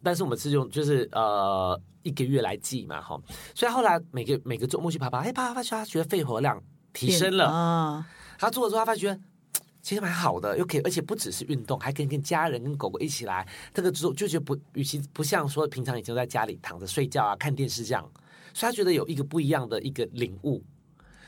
[0.02, 3.20] 但是我们是用就是呃一个月来计嘛，哈，
[3.54, 6.58] 所以后来每个每个周末去爬爬，哎，爬爬爬，他觉得肺活量
[6.94, 8.08] 提升了啊。
[8.38, 9.14] 他做了之后，他发觉
[9.82, 13.46] 其实蛮好的，又可以，而且不只是运动，还可以跟家人跟狗狗一起来。
[13.74, 18.02] 这个之后就觉得不，与其不像说平常以前在家里躺着睡觉啊、看电视这样，
[18.54, 20.64] 所以他觉得有一个不一样的一个领悟。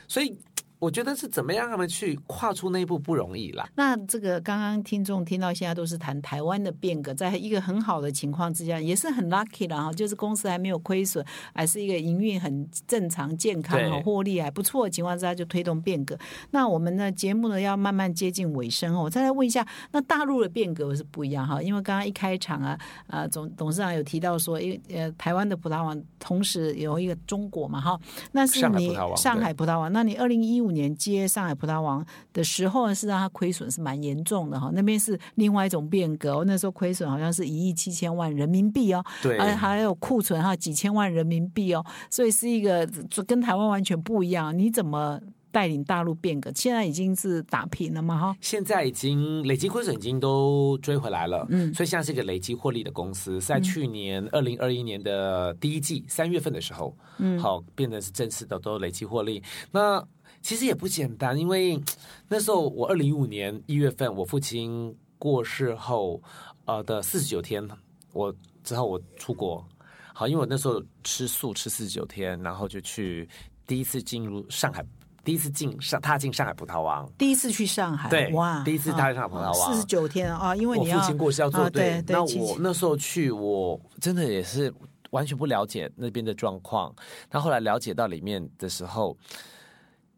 [0.07, 0.35] 所以
[0.79, 3.67] 我觉得是怎么样他们去跨出那一步不容易啦。
[3.75, 11.23] 那这个刚刚听众听到现在都是谈台湾的变革，在一个很好的情况之下，也是很 lucky 的哈，就是公司还没有亏损，
[11.53, 16.17] 还是一个营运很正常、健康、对哈，获利还不错的情况之下，就推动变革。
[16.51, 27.99] 那我们的节目呢要慢慢接近尾声哦，我再来问一下，那大陆的变革是不一样哈，因为刚刚一开场啊，呃总董事长有提到说，因为呃台湾的葡萄王同时有一个中国嘛哈，
[28.31, 42.87] 那是你上海葡萄王上海葡萄王，那你二零一五年接上海葡萄王的时候呢，是让他亏损是蛮严重的哈，那边是另外一种变革哦，那时候亏损好像是一亿七千万人民币哦，对而还有库存哈几千万人民币哦，所以是一个
[43.25, 44.57] 跟台湾完全不一样。
[44.57, 45.19] 你怎么
[45.51, 46.51] 带领大陆变革？
[46.55, 48.37] 现在已经是打平了嘛哈？
[48.41, 53.39] 现在已经累积亏损已经都追回来了，嗯所以现在是一个累积获利的公司。
[53.41, 59.41] 在去年二零二一年的第一季三月份的时候，嗯，好变成是正式的都累积获利。
[59.71, 60.05] 那
[60.41, 61.81] 其实也不简单，因为
[62.29, 66.21] 那时候我二零一五年一月份我父亲过世后，
[66.65, 67.67] 呃的四十九天，
[68.13, 68.33] 我
[68.63, 69.65] 之后我出国，
[70.13, 73.27] 好，因为我那时候吃素吃四十九天，然后就去
[73.65, 74.85] 第一次进入上海。
[75.29, 84.73] 第一次进上踏进上海葡萄王，第一次去上海，对哇，第一次踏上葡萄王四十九天啊，因为我你要父亲过世要做啊对，那我那时候去，我真的也是
[85.11, 86.91] 完全不了解那边的状况。
[87.29, 89.15] 那后来了解到里面的时候，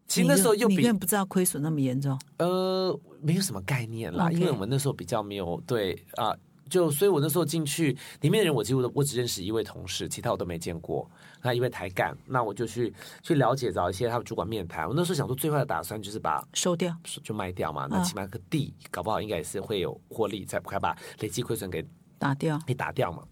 [0.08, 6.34] 其实那时候又比你不知道亏损那么严重，呃没有什么概念啦因为我们那时候比较没有对啊。
[6.70, 11.06] 就所以，我那时候进去里面的人，我几乎都我只认识一位同事，其他我都没见过。
[11.42, 14.88] 那因为台干，那我就去去了解，找一些他们主管面谈。
[14.88, 16.96] 我那时候想说，最坏的打算就是把收掉。
[17.22, 21.84] 就卖掉嘛，那啊起码个地，搞不好应该也是会有获利，才不会把累积亏损给
[22.18, 23.22] 打掉，被打掉嘛。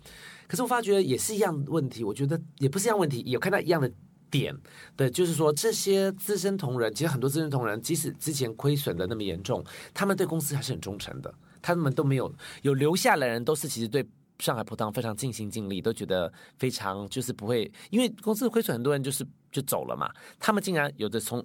[0.49, 3.89] 可是我发觉也是一样的问题，我觉得也不是一样问题，有看到一样的
[4.29, 4.53] 点，
[4.97, 11.33] 对，就是说这些资深同仁，其实很多资深同仁，即使之前亏损的那么严重，他们对公司还是很忠诚的，
[11.63, 12.33] 他们都没有
[12.63, 14.05] 有留下来的人，都是其实对。
[14.41, 20.11] 上海葡萄非常尽心尽力，都觉得非常就是不会，因为公司的亏损，很多人就是就走了嘛。
[20.39, 21.45] 他们竟然有的从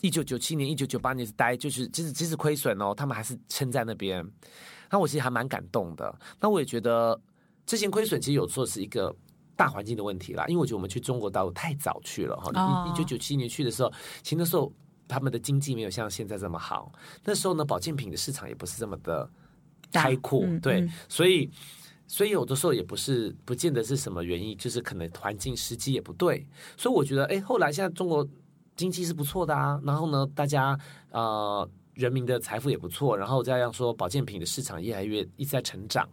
[0.00, 4.26] 一九九七年、一九九八年是待，就是即使即使亏损哦，他们还是撑在那边。
[4.90, 6.12] 那我其实还蛮感动的。
[6.40, 7.20] 那我也觉得
[7.66, 9.14] 之前亏损其实有时候是一个
[9.54, 12.50] 大环境的问题啦，因为我觉得我们去中国大陆太早去了哈。
[12.54, 14.72] 哦一九九七年去的时候，其实那时候
[15.06, 16.90] 他们的经济没有像现在这么好，
[17.24, 19.28] 那时候呢，保健品的市场也不是这么的
[19.92, 21.50] 开阔，嗯对，嗯所以。
[22.12, 26.46] 所以有的时候也不是不见得是什么原因，就是可能环境时机也不对。
[26.76, 28.28] 所以我觉得，哎，后来现在中国
[28.76, 30.78] 经济是不错的啊，然后呢，大家
[31.10, 36.06] 呃人民的财富也不错，然后再让说保健品的市场越来越一直在成长，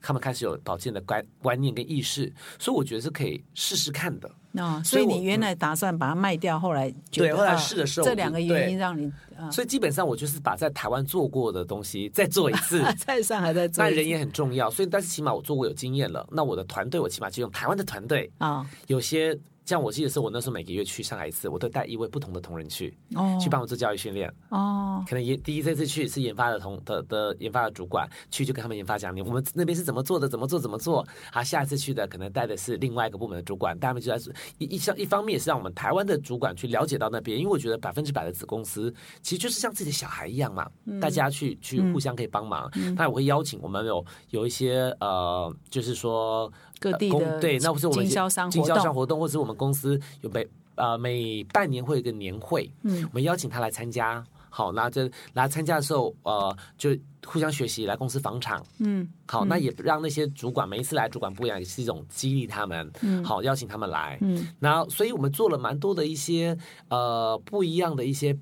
[0.00, 4.30] 他们开始有保健的观观念跟意识，所以我觉得是可以试试看的。
[4.52, 12.82] 哦，所以你原来打算把它卖掉，后来就对后来试的时候这两个原因让你啊，所以基本上我就是把在台湾做过的东西再做一次。
[12.98, 19.38] 在上海再做那人也很重要，所以但是起码我做过有经验了，那我的团队我起码就用台湾的团队，啊有些
[19.68, 24.32] 像我记得是我那时候每个月去上海一次，我都带一位不同的同仁去，哦去帮我做教育训练。
[24.48, 31.06] 哦可能研第一这次去是研发的同的的研发的主管去就跟他们研发讲，你我们那边是怎么做的，怎么做怎么做。
[31.30, 38.90] 好，下一次去的可能带的是另外一个部门的主管，他们就在一一一方面也是让我们台湾的主管去了解到那边，因为我觉得百分之百的子公司
[39.20, 40.66] 其实就是像自己的小孩一样嘛，
[40.98, 42.70] 大家去去互相可以帮忙。
[42.96, 54.24] 那我会邀请我们有有一些呃，就是说呃各地的公对，那不是我们经销商经销活动商活动，或者是我们公司有每呃每半年会有一个年会，嗯我们邀请他来参加。
[54.50, 56.90] 好，那这来参加的时候，呃，就
[57.24, 58.64] 互相学习，来公司访厂。
[58.78, 62.90] 嗯好，那也让那些主管每一次来，主管不一样，也是一种激励他们。
[63.02, 64.18] 嗯好，邀请他们来。
[64.22, 66.56] 嗯然后，所以我们做了蛮多的一些
[66.88, 68.36] 呃不一样的一些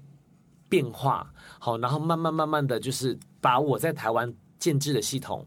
[0.68, 1.28] 变化。
[1.58, 5.44] 好，然后慢慢慢慢的就是把我在台湾建制的系统，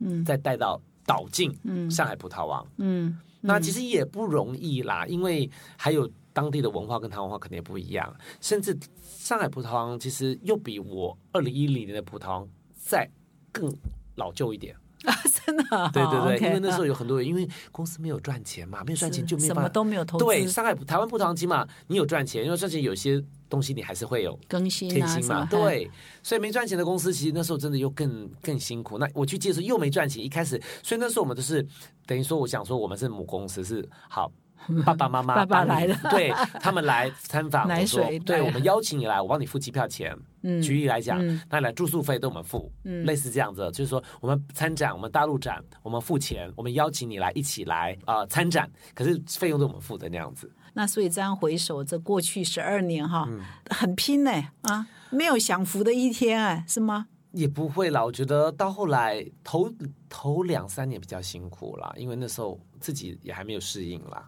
[0.00, 2.64] 嗯再带到导进嗯上海葡萄王。
[2.76, 13.08] 嗯，那其实也不容易啦，因为还有当地的文化跟台湾文化肯定也不一样，甚至上海葡萄王其实又比我二零一零年的葡萄王再
[13.50, 13.74] 更
[14.16, 14.76] 老旧一点。
[15.04, 15.14] 啊，
[15.46, 19.68] 真的啊，对对对因为那时候啊有很多人，因为公司没有赚钱嘛，没有赚钱就没有什么办法。
[19.68, 24.92] 都没有投资，对，上海台湾葡萄糖起码你有赚钱，因为赚钱有些东西你还是会有更新
[25.26, 25.90] 嘛，对，
[26.22, 28.98] 所以没赚钱的公司，其实那时候真的又更更辛苦。
[28.98, 31.64] 那我去接触又没赚钱，一开始，所以那时候我们都是
[32.06, 34.30] 等于说，我想说我们是母公司是好。
[34.84, 36.30] 爸爸妈妈爸爸来了对
[36.60, 40.16] 他们来参访，奶我说水对我们邀请你来，我帮你付机票钱。
[40.42, 50.50] 嗯举例来讲嗯，那来住宿费都我们付，嗯类似这样子，就是说我们参展，我们大陆展，我们付钱，我们邀请你来一起来啊、呃参展，可是费用都我们付的那样子。
[50.74, 53.40] 那所以这样回首这过去十二年哈，嗯
[53.70, 54.30] 很拼呢
[54.62, 57.08] 啊，没有享福的一天哎，是吗？
[57.32, 59.68] 也不会啦，我觉得到后来头
[60.08, 64.26] 头两三年比较辛苦啦，因为那时候自己也还没有适应啦，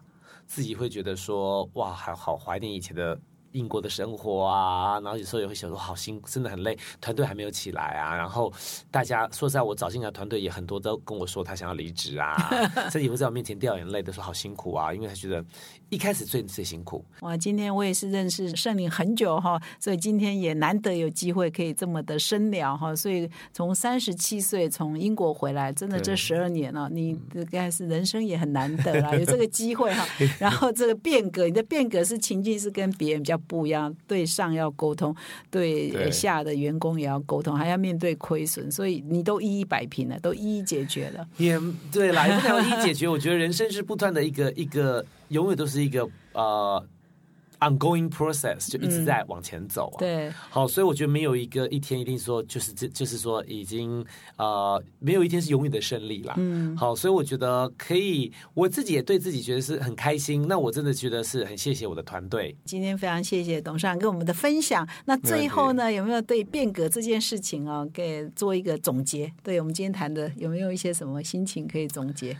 [0.53, 3.17] 自己会觉得说哇，还好怀念以前的
[3.51, 8.51] 英国的生活啊，然后有时候也会想说好辛苦，真的很累，团队还没有起来啊，然后
[8.89, 12.35] 大家说实在，我找进来团队也很多都跟我说他想要离职啊，
[12.89, 15.43] 甚至也会在我面前掉眼泪的说好辛苦啊，因为他觉得
[15.89, 22.95] 一开始最最辛苦，哇，今天我也是认识圣灵很久哈，所以今天也难得有机会可以这么的深聊哈。
[22.95, 30.05] 所以从三十七岁从英国回来，真的这对十二年了、你应该是人生也很难得啦， 有这个机会哈。
[30.39, 35.15] 然后这个变革，你的变革是情境是跟别人比较不一样，对上要沟通，
[35.49, 41.27] 对对下的员工也要沟通，还要面对亏损，所以你都一一摆平了，都一一解决了。
[41.37, 41.59] 也
[41.91, 43.07] 对啦，也不能一一解决。
[43.09, 46.83] 我觉得人生是不断的一个一个，永远都是一个呃
[47.61, 49.99] ongoing process，就一直在往前走啊。
[49.99, 54.05] 对，好，所以我觉得没有一个一天一定说就是这就是说已经
[54.37, 56.33] 呃没有一天是永远的胜利啦。
[56.37, 60.47] 嗯，好，所以我觉得可以，我自己也对自己觉得是很开心。
[60.47, 62.55] 那我真的觉得是很谢谢我的团队。
[62.65, 64.87] 今天非常谢谢董事长跟我们的分享。
[65.05, 69.31] 那最后呢，有没有对变革这件事情哦，给做一个总结？
[69.43, 72.35] 对我们今天谈的，有没有一些什么心情可以总结？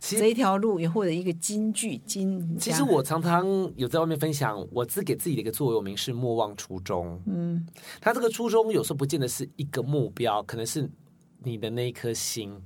[0.00, 2.56] 其实这一条路，也获得一个金句金。
[2.56, 3.46] 其实我常常
[3.76, 7.20] 有在外面分享，我自给自己的一个座右铭是“莫忘初衷”。
[7.26, 7.66] 嗯，
[8.00, 10.88] 他这个初衷有时候不见得是一个目标，可能是
[11.42, 12.56] 你的那一颗心。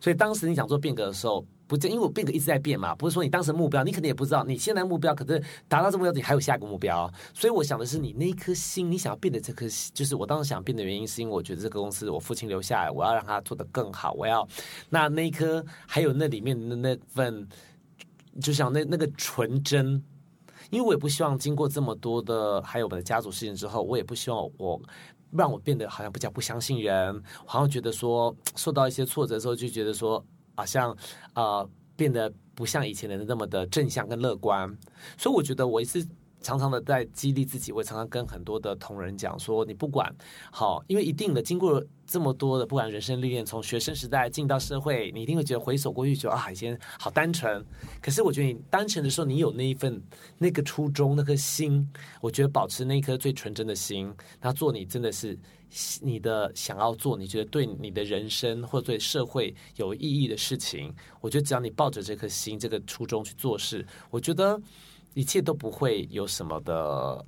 [0.00, 1.44] 所以当时你想做变革的时候，
[1.74, 7.10] 不因为我变革一直在变嘛，不是说你当时目标，你可能也不知道你现在目标，可是达到这目标，你还有下一个目标。
[7.32, 14.46] 所以我想的是你那一颗心，你想要变的这颗心，就是我当时想变的原因，是因为我觉得这个公司我父亲留下来，我要让它做得更好，我要
[14.90, 17.48] 那那一颗还有那里面的那份。
[18.40, 20.02] 就像那那个纯真，
[20.70, 24.80] 因为我也不希望经过这么多的，还有我们的家族事情之后，我也不希望我
[25.32, 30.96] 让我变得好像比较不相信人，好像觉得说受到一些挫折之后，就觉得说好像
[31.34, 34.68] 呃变得不像以前的那么的正向跟乐观，
[35.16, 36.06] 所以我觉得我也是。
[36.44, 40.12] 常常的在激励自己，我也常常跟很多的同仁讲说，你不管
[40.50, 47.64] 好，因为一定的经过这么多的，不管人生历练，从学生时代进到社会，你一定会觉得回首过去，觉得啊，以前好单纯。
[48.00, 50.02] 可是我觉得你单纯的时候，你有那一份
[50.36, 51.88] 那个初衷，那颗心，
[52.20, 55.38] 我觉得保持那一颗最纯真的心，那做你真的是
[56.00, 64.60] 你的想要做，你觉得对你的人生或对社会有意义的事情，我觉得只要你抱着这颗心、这个初衷去做事，我觉得
[65.14, 66.74] 一切都不会有什么的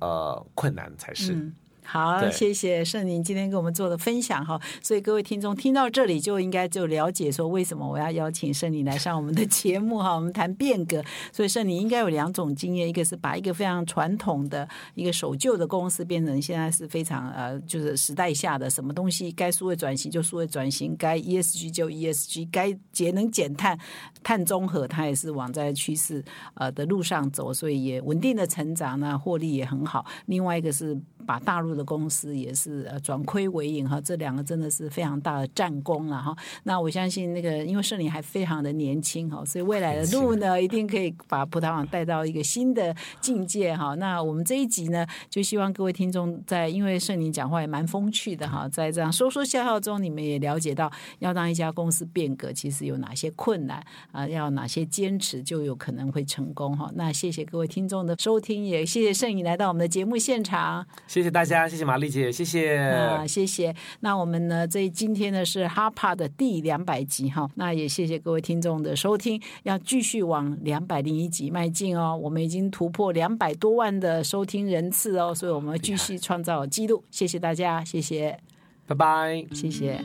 [0.01, 1.51] 呃困难才是。
[1.85, 4.59] 好，谢谢盛宁今天给我们做的分享哈。
[4.81, 10.13] 所以各位听众听到这里就应该就了解说，为什么我要邀请盛宁来上我们的节目哈。
[10.15, 23.77] 我们谈变革，所以盛宁应该有两种经验，一个是把一个非常传统的一个守旧的公司变成现在是非常呃，就是时代下的什么东西该数位转型就数位转型，该 ESG 就 ESG，该节能减碳、
[24.23, 26.23] 碳中和，它也是往在趋势
[26.55, 30.05] 呃的路上走，所以也稳定的成长呢，获利也很好。
[30.25, 36.35] 另外一个是把大陆的公司也是呃转亏为盈哈，这两个真的是非常大的战功了哈。
[36.63, 43.95] 那我相信那个因为盛林还非常的年轻哈，所以未来的路呢一定可以把葡萄网带到一个新的境界哈。
[43.95, 56.91] 那我们这一集呢，就希望各位听众在因为盛林讲话也蛮风趣的哈，在这样说说笑笑中，你们也了解到要让一家公司变革，其实有哪些困难啊，要哪些坚持就有可能会成功哈。
[56.95, 60.85] 那谢谢各位听众的收听，也谢谢盛林来到我们的节目现场。
[61.15, 62.75] 谢谢大家，谢谢玛丽姐，谢谢。
[62.75, 63.73] 啊，谢谢。
[64.01, 72.19] 那我们呢，这今天呢是哈帕的第两百集哈，那也谢谢各位听众的收听，要继续往两百零一集迈进哦。
[72.21, 77.01] 我们已经突破两百多万的收听人次哦，所以我们继续创造记录。
[77.09, 78.37] 谢谢大家，谢谢，
[78.85, 79.45] 拜拜。
[79.53, 80.03] 谢谢。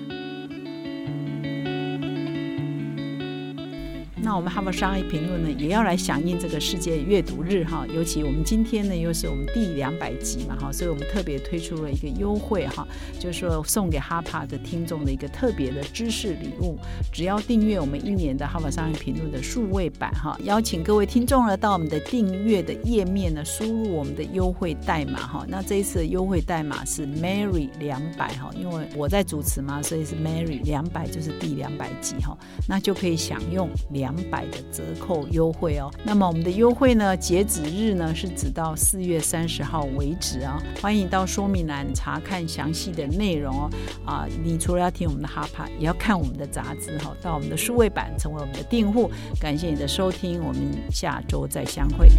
[4.22, 7.86] 那我们哈佛商业评论呢，也要来响应这个世界阅读日哈。
[7.92, 12.86] 尤其我们今天呢，又是我们第两百集嘛哈，所以我们特别推出了一个优惠哈，
[13.18, 16.78] 就是说送给哈帕的听众的一个特别的知识礼物。
[17.10, 25.46] 只要订阅我们一年的哈佛商业评论的数位版哈，邀请各位听众呢到我们的订阅的页面呢，输入我们的优惠代码哈。
[25.48, 32.36] 那这一次的优惠代码是 Mary 两百哈，因为我在主持嘛，所以是 Mary 两百，就是第两百集哈，
[32.68, 34.09] 那就可以享用两。
[34.11, 35.90] 两百的折扣优惠哦。
[36.02, 40.61] 那么我们的优惠呢，截止日呢是直到四月三十号为止啊。
[40.82, 43.70] 欢迎到说明栏查看详细的内容哦。
[44.04, 47.14] 啊，你除了要听我们的哈帕，也要看我们的杂志哈。
[47.22, 49.11] 到我们的数位版成为我们的订户。
[49.40, 52.11] 感谢你的收听，我们下周再相会。